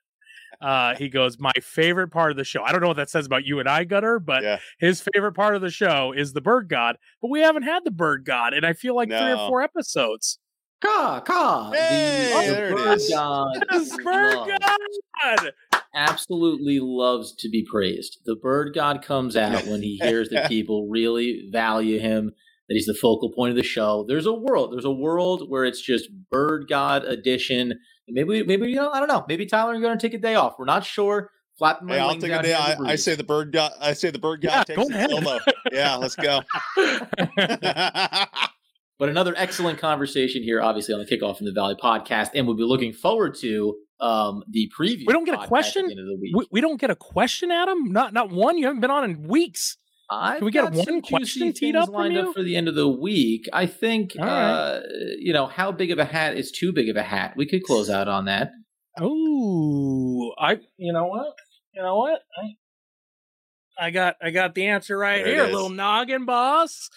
Uh, 0.61 0.95
he 0.97 1.09
goes, 1.09 1.39
My 1.39 1.53
favorite 1.63 2.09
part 2.09 2.31
of 2.31 2.37
the 2.37 2.45
show. 2.45 2.63
I 2.63 2.73
don't 2.73 2.83
know 2.83 2.89
what 2.89 2.97
that 2.97 3.09
says 3.09 3.25
about 3.25 3.47
you 3.47 3.61
and 3.61 3.69
I, 3.69 3.85
Gutter, 3.85 4.19
but 4.19 4.43
yeah. 4.43 4.59
his 4.79 5.03
favorite 5.15 5.33
part 5.33 5.55
of 5.55 5.63
the 5.63 5.71
show 5.71 6.13
is 6.13 6.33
the 6.33 6.41
bird 6.41 6.69
god. 6.69 6.97
But 7.23 7.31
we 7.31 7.41
haven't 7.41 7.63
had 7.63 7.85
the 7.85 7.91
bird 7.91 8.25
god, 8.25 8.53
and 8.53 8.67
I 8.67 8.75
feel 8.75 8.95
like 8.95 9.09
no. 9.09 9.19
three 9.19 9.33
or 9.33 9.49
four 9.49 9.63
episodes. 9.63 10.39
Caw, 10.83 11.21
caw. 11.21 11.71
Hey, 11.73 12.47
the, 12.47 12.53
there 12.53 12.69
the 12.71 12.75
bird 12.75 12.89
it 12.89 13.01
is. 13.01 13.11
god. 13.11 13.65
bird 14.05 14.59
god 15.21 15.53
absolutely 15.95 16.79
loves 16.81 17.35
to 17.37 17.49
be 17.49 17.67
praised. 17.71 18.19
The 18.25 18.37
bird 18.37 18.75
god 18.75 19.03
comes 19.03 19.37
out 19.37 19.67
when 19.67 19.83
he 19.83 19.99
hears 20.01 20.31
that 20.31 20.49
people 20.49 20.89
really 20.89 21.49
value 21.51 21.99
him, 21.99 22.33
that 22.71 22.75
he's 22.77 22.87
the 22.87 22.95
focal 22.95 23.31
point 23.35 23.51
of 23.51 23.57
the 23.57 23.63
show. 23.65 24.05
There's 24.09 24.25
a 24.27 24.33
world. 24.33 24.73
There's 24.73 24.85
a 24.87 24.91
world 24.93 25.43
where 25.51 25.65
it's 25.65 25.83
just 25.83 26.09
Bird 26.31 26.67
God 26.71 27.05
edition. 27.05 27.75
Maybe, 28.09 28.45
maybe 28.45 28.69
you 28.71 28.77
know, 28.77 28.91
I 28.91 29.01
don't 29.01 29.09
know. 29.09 29.25
Maybe 29.29 29.45
Tyler 29.45 29.73
you're 29.73 29.83
going 29.83 29.99
to 29.99 30.01
take 30.09 30.15
a 30.15 30.19
day 30.23 30.37
off. 30.37 30.55
We're 30.59 30.65
not 30.67 30.85
sure. 30.87 31.31
Flapping 31.59 31.89
my 31.89 31.95
Hey, 31.95 32.01
I'll 32.01 32.15
take 32.15 32.31
a 32.33 32.43
day. 32.43 32.49
here 32.49 32.57
in 32.77 32.83
the 32.85 32.89
I, 32.89 32.93
I 32.93 32.97
say 32.97 33.17
the 33.17 33.25
bird 33.25 33.53
guy. 33.53 33.71
I 33.81 33.93
say 33.93 34.11
the 34.11 34.19
bird 34.19 34.41
guy 34.41 34.49
Yeah, 34.59 34.65
takes 34.65 34.77
go 34.79 34.89
the 34.89 34.95
ahead. 34.95 35.11
solo. 35.11 35.39
Yeah, 35.73 35.97
let's 35.97 36.17
go. 36.17 36.41
But 38.99 39.09
another 39.09 39.33
excellent 39.39 39.79
conversation 39.79 40.43
here, 40.43 40.61
obviously, 40.61 40.93
on 40.93 41.01
the 41.01 41.07
Kickoff 41.07 41.41
in 41.41 41.47
the 41.47 41.53
Valley 41.53 41.75
podcast, 41.75 42.33
and 42.35 42.47
we'll 42.47 42.55
be 42.57 42.65
looking 42.65 42.93
forward 42.93 43.35
to 43.41 43.75
um, 43.99 44.43
the 44.51 44.71
preview. 44.79 45.05
We 45.07 45.15
don't 45.15 45.25
get 45.25 45.37
a 45.37 45.39
podcast 45.39 45.43
at 45.45 45.49
question? 45.49 45.87
the 45.87 45.93
end 45.93 46.01
of 46.01 46.07
the 46.07 46.19
week. 46.21 46.37
we, 46.37 46.47
we 46.53 46.61
don't 46.61 46.79
get 46.79 46.91
a 46.91 46.95
question, 46.97 47.51
Adam. 47.51 47.91
Not 47.93 48.13
not 48.13 48.29
one. 48.31 48.59
You 48.59 48.67
haven't 48.67 48.81
been 48.83 48.91
on 48.91 49.05
in 49.05 49.23
weeks. 49.27 49.79
I've 50.11 50.39
Can 50.39 50.45
we 50.47 50.51
get 50.51 50.73
one 50.73 51.03
question 51.03 51.53
teed 51.53 51.77
up 51.77 51.89
lined 51.89 52.19
up 52.19 52.35
for 52.35 52.43
the 52.43 52.57
end 52.57 52.67
of 52.67 52.75
the 52.75 52.89
week. 52.89 53.49
I 53.53 53.67
think, 53.67 54.13
right. 54.19 54.27
uh, 54.27 54.81
you 55.19 55.33
know, 55.33 55.47
how 55.47 55.71
big 55.71 55.93
of 55.93 55.99
a 55.99 56.05
hat 56.05 56.37
is 56.37 56.51
too 56.51 56.73
big 56.73 56.89
of 56.89 56.97
a 56.97 57.03
hat? 57.03 57.35
We 57.37 57.47
could 57.47 57.63
close 57.63 57.89
out 57.89 58.09
on 58.09 58.25
that. 58.25 58.51
Oh, 58.99 60.33
I. 60.37 60.59
You 60.77 60.93
know 60.93 61.07
what? 61.07 61.35
You 61.73 61.83
know 61.83 61.97
what? 61.97 62.21
I, 62.43 62.57
I 63.81 63.91
got 63.91 64.17
I 64.23 64.31
got 64.31 64.55
the 64.55 64.67
answer 64.67 64.99
right 64.99 65.25
There 65.25 65.47
here. 65.47 65.53
Little 65.53 65.71
noggin 65.71 66.27
boss, 66.27 66.91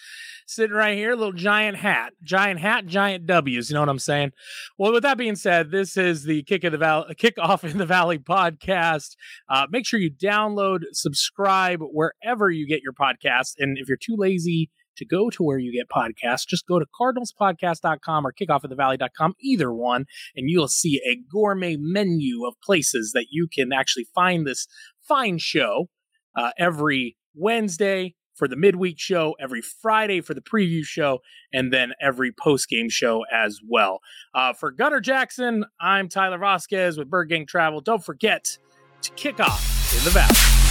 sitting 0.46 0.76
right 0.76 0.96
here. 0.96 1.14
Little 1.14 1.32
giant 1.32 1.78
hat, 1.78 2.12
giant 2.22 2.60
hat, 2.60 2.86
giant 2.86 3.26
W's. 3.26 3.70
You 3.70 3.74
know 3.74 3.80
what 3.80 3.88
I'm 3.88 3.98
saying? 3.98 4.32
Well, 4.78 4.92
with 4.92 5.02
that 5.02 5.16
being 5.16 5.36
said, 5.36 5.70
this 5.70 5.96
is 5.96 6.24
the 6.24 6.42
kick 6.42 6.62
of 6.64 6.72
the 6.72 6.78
valley, 6.78 7.14
kick 7.18 7.34
off 7.38 7.64
in 7.64 7.78
the 7.78 7.86
valley 7.86 8.18
podcast. 8.18 9.16
Uh, 9.48 9.66
make 9.70 9.86
sure 9.86 9.98
you 9.98 10.10
download, 10.10 10.80
subscribe 10.92 11.80
wherever 11.80 12.50
you 12.50 12.68
get 12.68 12.82
your 12.82 12.92
podcasts, 12.92 13.54
and 13.58 13.78
if 13.78 13.88
you're 13.88 13.96
too 13.96 14.16
lazy 14.16 14.70
to 14.96 15.04
go 15.04 15.28
to 15.28 15.42
where 15.42 15.58
you 15.58 15.72
get 15.72 15.88
podcasts, 15.88 16.46
just 16.46 16.68
go 16.68 16.78
to 16.78 16.86
cardinalspodcast.com 17.00 18.24
or 18.24 18.32
kickoffofthevalley.com, 18.32 19.34
either 19.40 19.72
one, 19.72 20.04
and 20.36 20.48
you'll 20.48 20.68
see 20.68 21.00
a 21.04 21.18
gourmet 21.32 21.76
menu 21.76 22.46
of 22.46 22.54
places 22.62 23.10
that 23.12 23.26
you 23.30 23.48
can 23.52 23.72
actually 23.72 24.06
find 24.14 24.46
this 24.46 24.68
fine 25.06 25.38
show 25.38 25.88
uh, 26.36 26.50
every 26.58 27.16
Wednesday 27.34 28.14
for 28.34 28.48
the 28.48 28.56
midweek 28.56 28.98
show, 28.98 29.34
every 29.40 29.62
Friday 29.62 30.20
for 30.20 30.34
the 30.34 30.40
preview 30.40 30.84
show, 30.84 31.20
and 31.52 31.72
then 31.72 31.92
every 32.00 32.32
post 32.32 32.68
game 32.68 32.88
show 32.88 33.24
as 33.32 33.60
well. 33.66 34.00
Uh, 34.34 34.52
for 34.52 34.70
Gunner 34.70 35.00
Jackson, 35.00 35.64
I'm 35.80 36.08
Tyler 36.08 36.38
Vasquez 36.38 36.98
with 36.98 37.08
Bird 37.08 37.28
Gang 37.28 37.46
Travel. 37.46 37.80
Don't 37.80 38.04
forget 38.04 38.58
to 39.02 39.10
kick 39.12 39.40
off 39.40 39.96
in 39.96 40.04
the 40.04 40.10
valley. 40.10 40.63